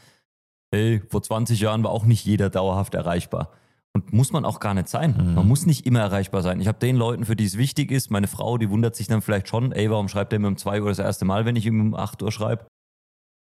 hey, 0.73 1.03
vor 1.09 1.23
20 1.23 1.61
Jahren 1.61 1.85
war 1.85 1.91
auch 1.91 2.05
nicht 2.05 2.25
jeder 2.25 2.51
dauerhaft 2.51 2.95
erreichbar. 2.95 3.51
Und 3.93 4.13
muss 4.13 4.31
man 4.31 4.45
auch 4.45 4.61
gar 4.61 4.75
nicht 4.75 4.89
sein. 4.89 5.17
Mhm. 5.17 5.35
Man 5.35 5.49
muss 5.49 5.65
nicht 5.65 5.87
immer 5.87 6.01
erreichbar 6.01 6.43
sein. 6.43 6.61
Ich 6.61 6.69
habe 6.69 6.79
den 6.79 6.97
Leuten, 6.97 7.25
für 7.25 7.35
die 7.35 7.47
es 7.47 7.57
wichtig 7.57 7.91
ist, 7.91 8.11
meine 8.11 8.27
Frau, 8.27 8.59
die 8.59 8.69
wundert 8.69 8.95
sich 8.95 9.07
dann 9.07 9.23
vielleicht 9.23 9.49
schon, 9.49 9.73
ey, 9.73 9.91
warum 9.91 10.09
schreibt 10.09 10.35
er 10.35 10.39
mir 10.39 10.49
um 10.49 10.59
2 10.59 10.83
Uhr 10.83 10.89
das 10.89 10.99
erste 10.99 11.25
Mal, 11.25 11.47
wenn 11.47 11.57
ich 11.57 11.65
ihm 11.65 11.81
um 11.81 11.95
8 11.95 12.23
Uhr 12.23 12.31
schreibe? 12.31 12.67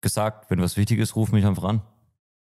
Gesagt, 0.02 0.50
wenn 0.50 0.60
was 0.60 0.78
wichtig 0.78 1.00
ist, 1.00 1.16
ruf 1.16 1.32
mich 1.32 1.46
einfach 1.46 1.66
an. 1.66 1.82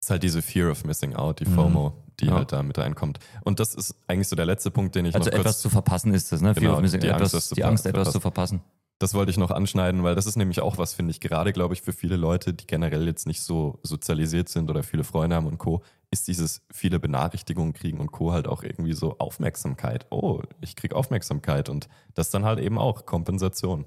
Das 0.00 0.06
ist 0.06 0.11
halt 0.11 0.22
diese 0.22 0.42
Fear 0.42 0.70
of 0.70 0.84
Missing 0.84 1.14
Out, 1.16 1.40
die 1.40 1.46
Mhm. 1.46 1.54
FOMO, 1.54 1.92
die 2.20 2.26
Ja. 2.26 2.34
halt 2.34 2.52
da 2.52 2.62
mit 2.62 2.78
reinkommt. 2.78 3.18
Und 3.44 3.58
das 3.61 3.74
ist 3.74 3.94
eigentlich 4.06 4.28
so 4.28 4.37
der 4.37 4.46
letzte 4.46 4.70
Punkt, 4.70 4.94
den 4.94 5.04
ich 5.06 5.14
Also 5.14 5.26
noch 5.26 5.32
kurz 5.32 5.40
etwas 5.40 5.61
zu 5.61 5.70
verpassen 5.70 6.14
ist 6.14 6.30
das, 6.32 6.40
ne? 6.40 6.54
Fear 6.54 6.61
Genau, 6.62 6.74
of 6.76 6.80
missing- 6.82 7.00
die 7.00 7.11
Angst, 7.11 7.34
etwas, 7.34 7.48
die 7.50 7.64
Angst, 7.64 7.84
etwas 7.87 8.11
verpassen. 8.11 8.12
zu 8.12 8.20
verpassen. 8.20 8.61
Das 9.00 9.14
wollte 9.14 9.30
ich 9.30 9.37
noch 9.37 9.52
anschneiden, 9.52 10.02
weil 10.02 10.16
das 10.16 10.26
ist 10.26 10.34
nämlich 10.37 10.61
auch 10.61 10.76
was, 10.78 10.92
finde 10.92 11.12
ich, 11.12 11.20
gerade, 11.20 11.52
glaube 11.52 11.72
ich, 11.74 11.82
für 11.82 11.92
viele 11.92 12.16
Leute, 12.16 12.52
die 12.52 12.66
generell 12.66 13.06
jetzt 13.06 13.28
nicht 13.28 13.42
so 13.42 13.78
sozialisiert 13.84 14.48
sind 14.48 14.70
oder 14.70 14.82
viele 14.82 15.04
Freunde 15.04 15.37
haben 15.37 15.46
und 15.46 15.58
Co., 15.58 15.82
ist 16.11 16.26
dieses 16.26 16.62
viele 16.72 16.98
Benachrichtigungen 16.98 17.74
kriegen 17.74 17.98
und 17.98 18.11
Co. 18.11 18.32
halt 18.32 18.48
auch 18.48 18.62
irgendwie 18.64 18.94
so 18.94 19.16
Aufmerksamkeit. 19.18 20.06
Oh, 20.11 20.42
ich 20.61 20.74
kriege 20.74 20.96
Aufmerksamkeit 20.96 21.68
und 21.68 21.88
das 22.14 22.30
dann 22.30 22.44
halt 22.44 22.58
eben 22.58 22.76
auch 22.78 23.04
Kompensation. 23.06 23.84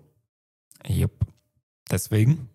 Jupp. 0.88 1.26
Deswegen 1.90 2.50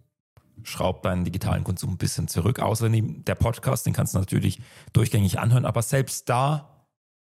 schraub 0.63 1.03
deinen 1.03 1.25
digitalen 1.25 1.65
Konsum 1.65 1.93
ein 1.93 1.97
bisschen 1.97 2.29
zurück. 2.29 2.61
Außerdem 2.61 3.25
der 3.25 3.35
Podcast, 3.35 3.87
den 3.87 3.93
kannst 3.93 4.15
du 4.15 4.19
natürlich 4.19 4.61
durchgängig 4.93 5.39
anhören, 5.39 5.65
aber 5.65 5.83
selbst 5.83 6.29
da 6.29 6.87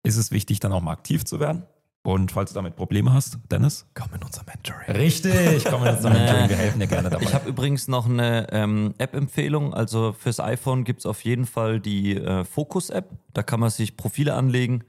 ist 0.02 0.16
es 0.16 0.30
wichtig, 0.30 0.60
dann 0.60 0.72
auch 0.72 0.80
mal 0.80 0.92
aktiv 0.92 1.24
zu 1.24 1.40
werden. 1.40 1.64
Und 2.04 2.32
falls 2.32 2.52
du 2.52 2.54
damit 2.54 2.76
Probleme 2.76 3.12
hast, 3.12 3.38
Dennis? 3.50 3.86
Komm 3.92 4.14
in 4.14 4.22
unser 4.22 4.42
Mentoring. 4.44 4.96
Richtig, 4.96 5.64
komm 5.64 5.84
jetzt 5.84 6.02
zum 6.02 6.12
Mentoring, 6.12 6.48
wir 6.48 6.56
helfen 6.56 6.80
dir 6.80 6.86
gerne 6.86 7.10
dabei. 7.10 7.24
Ich 7.24 7.34
habe 7.34 7.48
übrigens 7.48 7.88
noch 7.88 8.08
eine 8.08 8.46
ähm, 8.52 8.94
App-Empfehlung. 8.98 9.74
Also 9.74 10.12
fürs 10.12 10.40
iPhone 10.40 10.84
gibt 10.84 11.00
es 11.00 11.06
auf 11.06 11.24
jeden 11.24 11.44
Fall 11.44 11.80
die 11.80 12.16
äh, 12.16 12.44
Focus-App. 12.44 13.10
Da 13.34 13.42
kann 13.42 13.60
man 13.60 13.70
sich 13.70 13.96
Profile 13.96 14.34
anlegen, 14.34 14.84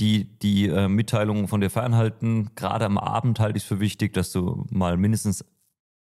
die 0.00 0.38
die 0.38 0.68
äh, 0.68 0.88
Mitteilungen 0.88 1.48
von 1.48 1.60
dir 1.60 1.70
fernhalten. 1.70 2.50
Gerade 2.54 2.86
am 2.86 2.98
Abend 2.98 3.40
halte 3.40 3.58
ich 3.58 3.64
es 3.64 3.68
für 3.68 3.80
wichtig, 3.80 4.14
dass 4.14 4.32
du 4.32 4.64
mal 4.70 4.96
mindestens, 4.96 5.44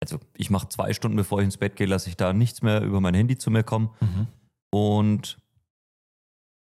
also 0.01 0.19
ich 0.35 0.49
mache 0.49 0.67
zwei 0.69 0.93
Stunden 0.93 1.15
bevor 1.15 1.39
ich 1.39 1.45
ins 1.45 1.57
Bett 1.57 1.75
gehe, 1.75 1.87
lasse 1.87 2.09
ich 2.09 2.17
da 2.17 2.33
nichts 2.33 2.61
mehr 2.61 2.81
über 2.81 2.99
mein 2.99 3.13
Handy 3.13 3.37
zu 3.37 3.51
mir 3.51 3.63
kommen. 3.63 3.91
Mhm. 4.01 4.27
Und 4.71 5.37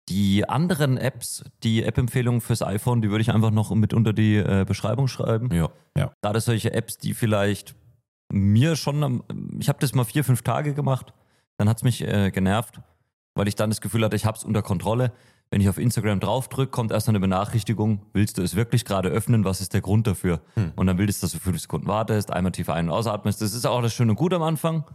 die 0.09 0.49
anderen 0.49 0.97
Apps, 0.97 1.43
die 1.63 1.83
App-Empfehlungen 1.83 2.41
fürs 2.41 2.63
iPhone, 2.63 3.01
die 3.01 3.11
würde 3.11 3.21
ich 3.21 3.31
einfach 3.31 3.51
noch 3.51 3.73
mit 3.75 3.93
unter 3.93 4.11
die 4.11 4.37
äh, 4.37 4.65
Beschreibung 4.67 5.07
schreiben. 5.07 5.53
Ja. 5.95 6.11
Gerade 6.21 6.41
solche 6.41 6.73
Apps, 6.73 6.97
die 6.97 7.13
vielleicht 7.13 7.75
mir 8.31 8.75
schon, 8.75 9.03
am, 9.03 9.23
ich 9.59 9.69
habe 9.69 9.79
das 9.79 9.93
mal 9.93 10.05
vier, 10.05 10.23
fünf 10.23 10.41
Tage 10.41 10.73
gemacht, 10.73 11.13
dann 11.57 11.69
hat 11.69 11.77
es 11.77 11.83
mich 11.83 12.01
äh, 12.01 12.31
genervt, 12.31 12.81
weil 13.35 13.47
ich 13.47 13.55
dann 13.55 13.69
das 13.69 13.81
Gefühl 13.81 14.03
hatte, 14.03 14.15
ich 14.15 14.25
habe 14.25 14.37
es 14.37 14.43
unter 14.43 14.63
Kontrolle. 14.63 15.11
Wenn 15.51 15.61
ich 15.61 15.69
auf 15.69 15.79
Instagram 15.79 16.19
draufdrücke, 16.19 16.69
kommt 16.69 16.91
erst 16.91 17.09
eine 17.09 17.19
Benachrichtigung, 17.19 18.05
willst 18.13 18.37
du 18.37 18.43
es 18.43 18.55
wirklich 18.55 18.85
gerade 18.85 19.09
öffnen? 19.09 19.45
Was 19.45 19.61
ist 19.61 19.73
der 19.73 19.81
Grund 19.81 20.05
dafür? 20.05 20.41
Hm. 20.53 20.73
Und 20.75 20.85
dann 20.87 20.99
willst 20.99 21.23
du, 21.23 21.25
dass 21.25 21.31
du 21.31 21.39
fünf 21.39 21.59
Sekunden 21.59 21.87
wartest, 21.87 22.31
einmal 22.31 22.51
tief 22.51 22.69
ein- 22.69 22.85
und 22.87 22.93
ausatmest. 22.93 23.41
Das 23.41 23.53
ist 23.53 23.65
auch 23.65 23.77
alles 23.77 23.93
schön 23.93 24.09
und 24.09 24.15
gut 24.15 24.33
am 24.33 24.43
Anfang. 24.43 24.85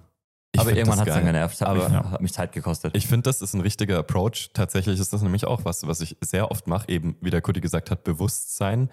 Ich 0.52 0.60
aber 0.60 0.70
irgendwann 0.70 0.98
das 0.98 1.00
hat 1.00 1.08
es 1.08 1.14
dann 1.14 1.24
genervt. 1.24 1.60
Hat, 1.60 1.68
Aber- 1.68 1.88
mich, 1.88 1.98
hat 1.98 2.20
mich 2.20 2.32
Zeit 2.32 2.52
gekostet. 2.52 2.96
Ich 2.96 3.08
finde, 3.08 3.22
das 3.24 3.42
ist 3.42 3.54
ein 3.54 3.60
richtiger 3.60 3.98
Approach. 3.98 4.50
Tatsächlich 4.52 5.00
ist 5.00 5.12
das 5.12 5.22
nämlich 5.22 5.44
auch 5.46 5.64
was, 5.64 5.84
was 5.88 6.00
ich 6.00 6.16
sehr 6.20 6.52
oft 6.52 6.68
mache, 6.68 6.88
eben, 6.88 7.16
wie 7.20 7.30
der 7.30 7.42
Kuti 7.42 7.60
gesagt 7.60 7.90
hat, 7.90 8.04
Bewusstsein. 8.04 8.90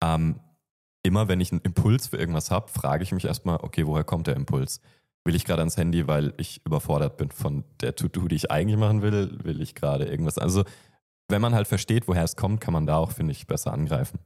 Ähm, 0.00 0.36
immer 1.02 1.26
wenn 1.26 1.40
ich 1.40 1.50
einen 1.50 1.60
Impuls 1.62 2.06
für 2.06 2.18
irgendwas 2.18 2.52
habe, 2.52 2.68
frage 2.68 3.02
ich 3.02 3.10
mich 3.10 3.24
erstmal, 3.24 3.56
okay, 3.56 3.88
woher 3.88 4.04
kommt 4.04 4.28
der 4.28 4.36
Impuls? 4.36 4.80
Will 5.24 5.34
ich 5.34 5.44
gerade 5.44 5.62
ans 5.62 5.76
Handy, 5.76 6.06
weil 6.06 6.34
ich 6.36 6.64
überfordert 6.64 7.16
bin 7.16 7.32
von 7.32 7.64
der 7.80 7.96
To-Do, 7.96 8.28
die 8.28 8.36
ich 8.36 8.52
eigentlich 8.52 8.78
machen 8.78 9.02
will? 9.02 9.38
Will 9.42 9.60
ich 9.60 9.74
gerade 9.74 10.04
irgendwas? 10.04 10.38
Also, 10.38 10.62
wenn 11.32 11.42
man 11.42 11.54
halt 11.54 11.66
versteht, 11.66 12.06
woher 12.06 12.22
es 12.22 12.36
kommt, 12.36 12.60
kann 12.60 12.72
man 12.72 12.86
da 12.86 12.98
auch, 12.98 13.10
finde 13.10 13.32
ich, 13.32 13.46
besser 13.48 13.72
angreifen. 13.72 14.20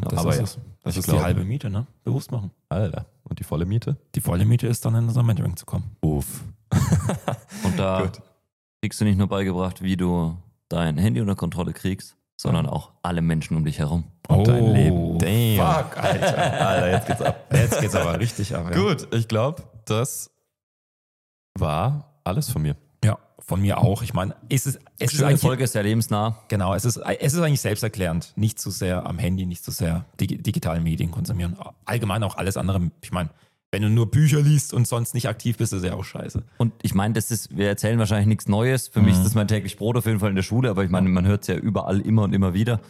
Das 0.00 0.18
aber 0.18 0.30
ist, 0.30 0.36
ja, 0.38 0.42
es. 0.42 0.58
das 0.82 0.96
ist 0.96 1.12
die 1.12 1.20
halbe 1.20 1.44
Miete, 1.44 1.70
ne? 1.70 1.86
Bewusst 2.02 2.32
machen. 2.32 2.50
Alter. 2.68 3.06
Und 3.22 3.38
die 3.38 3.44
volle 3.44 3.66
Miete? 3.66 3.96
Die 4.14 4.20
volle 4.20 4.44
Miete 4.44 4.66
ist 4.66 4.84
dann 4.84 4.94
in 4.96 5.04
unser 5.04 5.22
Mentoring 5.22 5.56
zu 5.56 5.66
kommen. 5.66 5.96
Uff. 6.00 6.42
Und 7.64 7.78
da 7.78 8.02
Gut. 8.02 8.20
kriegst 8.80 9.00
du 9.00 9.04
nicht 9.04 9.18
nur 9.18 9.28
beigebracht, 9.28 9.82
wie 9.82 9.96
du 9.96 10.36
dein 10.68 10.98
Handy 10.98 11.20
unter 11.20 11.36
Kontrolle 11.36 11.72
kriegst, 11.72 12.16
sondern 12.36 12.66
auch 12.66 12.92
alle 13.02 13.22
Menschen 13.22 13.56
um 13.56 13.64
dich 13.64 13.78
herum. 13.78 14.04
Und 14.28 14.48
dein 14.48 14.72
Leben. 14.72 15.18
Damn. 15.18 15.84
Fuck, 15.84 15.96
Alter. 15.98 16.38
Alter, 16.66 16.90
jetzt 16.90 17.06
geht's 17.06 17.22
ab. 17.22 17.46
Jetzt 17.52 17.80
geht's 17.80 17.94
aber 17.94 18.18
richtig 18.18 18.56
ab. 18.56 18.70
Ja. 18.70 18.82
Gut, 18.82 19.14
ich 19.14 19.28
glaube, 19.28 19.62
das 19.84 20.30
war 21.58 22.18
alles 22.24 22.50
von 22.50 22.62
mir. 22.62 22.76
Ja, 23.42 23.46
von 23.46 23.60
mir 23.60 23.78
auch. 23.78 24.02
Ich 24.02 24.14
meine, 24.14 24.34
es 24.48 24.66
ist, 24.66 24.80
es 24.98 25.12
ist 25.12 25.16
Schöne 25.16 25.28
eigentlich, 25.28 25.40
Folge 25.40 25.64
ist 25.64 25.72
sehr 25.72 25.82
lebensnah. 25.82 26.38
genau, 26.48 26.74
es 26.74 26.84
ist, 26.84 26.96
es 26.96 27.32
ist 27.34 27.40
eigentlich 27.40 27.60
selbsterklärend. 27.60 28.32
Nicht 28.36 28.60
zu 28.60 28.70
sehr 28.70 29.06
am 29.06 29.18
Handy, 29.18 29.46
nicht 29.46 29.64
zu 29.64 29.70
sehr 29.70 30.04
digi 30.20 30.38
digitale 30.38 30.80
Medien 30.80 31.10
konsumieren. 31.10 31.56
Allgemein 31.84 32.22
auch 32.22 32.36
alles 32.36 32.56
andere. 32.56 32.90
Ich 33.02 33.12
meine, 33.12 33.30
wenn 33.70 33.82
du 33.82 33.88
nur 33.88 34.10
Bücher 34.10 34.42
liest 34.42 34.74
und 34.74 34.86
sonst 34.86 35.14
nicht 35.14 35.28
aktiv 35.28 35.56
bist, 35.56 35.72
ist 35.72 35.82
ja 35.82 35.94
auch 35.94 36.04
scheiße. 36.04 36.42
Und 36.58 36.74
ich 36.82 36.94
meine, 36.94 37.14
das 37.14 37.30
ist, 37.30 37.56
wir 37.56 37.68
erzählen 37.68 37.98
wahrscheinlich 37.98 38.26
nichts 38.26 38.46
Neues. 38.46 38.88
Für 38.88 39.00
mich 39.00 39.14
ist 39.14 39.24
das 39.24 39.34
mein 39.34 39.48
täglich 39.48 39.78
Brot 39.78 39.96
auf 39.96 40.04
jeden 40.04 40.20
Fall 40.20 40.28
in 40.28 40.36
der 40.36 40.42
Schule, 40.42 40.68
aber 40.68 40.84
ich 40.84 40.90
meine, 40.90 41.08
man 41.08 41.26
hört 41.26 41.42
es 41.42 41.48
ja 41.48 41.54
überall 41.56 42.00
immer 42.00 42.22
und 42.22 42.34
immer 42.34 42.52
wieder. 42.52 42.80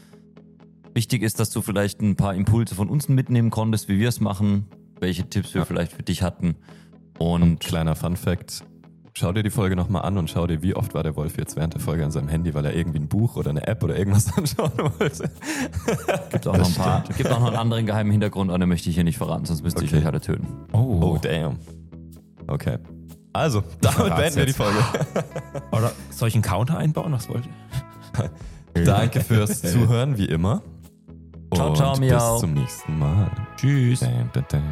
Wichtig 0.93 1.23
ist, 1.23 1.39
dass 1.39 1.51
du 1.51 1.63
vielleicht 1.63 2.01
ein 2.03 2.17
paar 2.17 2.35
Impulse 2.35 2.75
von 2.75 2.89
uns 2.89 3.09
mitnehmen 3.09 3.51
konntest, 3.51 3.89
wie 3.89 3.99
wir 3.99 4.09
es 4.09 4.21
machen, 4.21 4.67
welche 4.99 5.29
Tipps 5.29 5.55
wir 5.55 5.65
vielleicht 5.65 5.93
für 5.93 6.03
dich 6.03 6.23
hatten. 6.23 6.57
Und 7.19 7.61
Kleiner 7.61 7.95
Fun 7.95 8.17
Fact. 8.17 8.65
Schau 9.15 9.31
dir 9.33 9.43
die 9.43 9.51
Folge 9.51 9.77
nochmal 9.77 10.03
an 10.03 10.17
und 10.17 10.31
schau 10.31 10.47
dir, 10.47 10.63
wie 10.63 10.75
oft 10.75 10.95
war 10.95 11.03
der 11.03 11.15
Wolf 11.17 11.37
jetzt 11.37 11.55
während 11.57 11.75
der 11.75 11.81
Folge 11.83 12.03
an 12.05 12.11
seinem 12.11 12.29
Handy, 12.29 12.55
weil 12.55 12.65
er 12.65 12.75
irgendwie 12.75 12.99
ein 12.99 13.09
Buch 13.09 13.37
oder 13.37 13.51
eine 13.51 13.67
App 13.67 13.83
oder 13.85 13.97
irgendwas 13.97 14.33
anschauen 14.39 14.73
wollte. 14.77 15.31
gibt 16.31 16.49
auch 16.49 16.57
noch 16.57 16.67
ein 16.67 16.75
paar, 16.75 17.05
gibt 17.17 17.31
auch 17.31 17.39
noch 17.41 17.49
einen 17.49 17.57
anderen 17.57 17.85
geheimen 17.87 18.11
Hintergrund 18.11 18.51
an, 18.51 18.61
den 18.61 18.69
möchte 18.71 18.89
ich 18.89 18.95
hier 18.95 19.05
nicht 19.05 19.19
verraten, 19.19 19.45
sonst 19.45 19.63
müsste 19.63 19.85
ich 19.85 19.91
Okay. 19.93 20.01
euch 20.01 20.07
alle 20.07 20.21
töten. 20.23 20.47
Oh, 20.73 21.19
damn. 21.21 21.59
Okay. 22.47 22.79
Also, 23.35 23.63
damit 23.83 24.17
beenden 24.17 24.37
wir 24.37 24.47
die. 24.47 24.53
Folge. 24.53 24.79
Oder 25.73 25.93
soll 26.11 26.29
ich 26.29 26.35
einen 26.35 26.43
Counter 26.43 26.79
einbauen? 26.79 27.13
Was 27.13 27.29
wollt 27.29 27.45
ihr? 28.75 28.85
Danke 28.85 29.21
fürs 29.21 29.61
Zuhören, 29.63 30.17
wie 30.19 30.27
immer. 30.27 30.63
Ciao, 31.55 31.75
ciao, 31.75 31.93
Und 31.95 32.01
miau. 32.01 32.33
bis 32.33 32.41
zum 32.41 32.55
nächsten 32.55 32.99
Mal. 32.99 33.31
Tschüss. 33.57 34.01
Dam, 34.01 34.31
dam, 34.33 34.45
dam. 34.49 34.63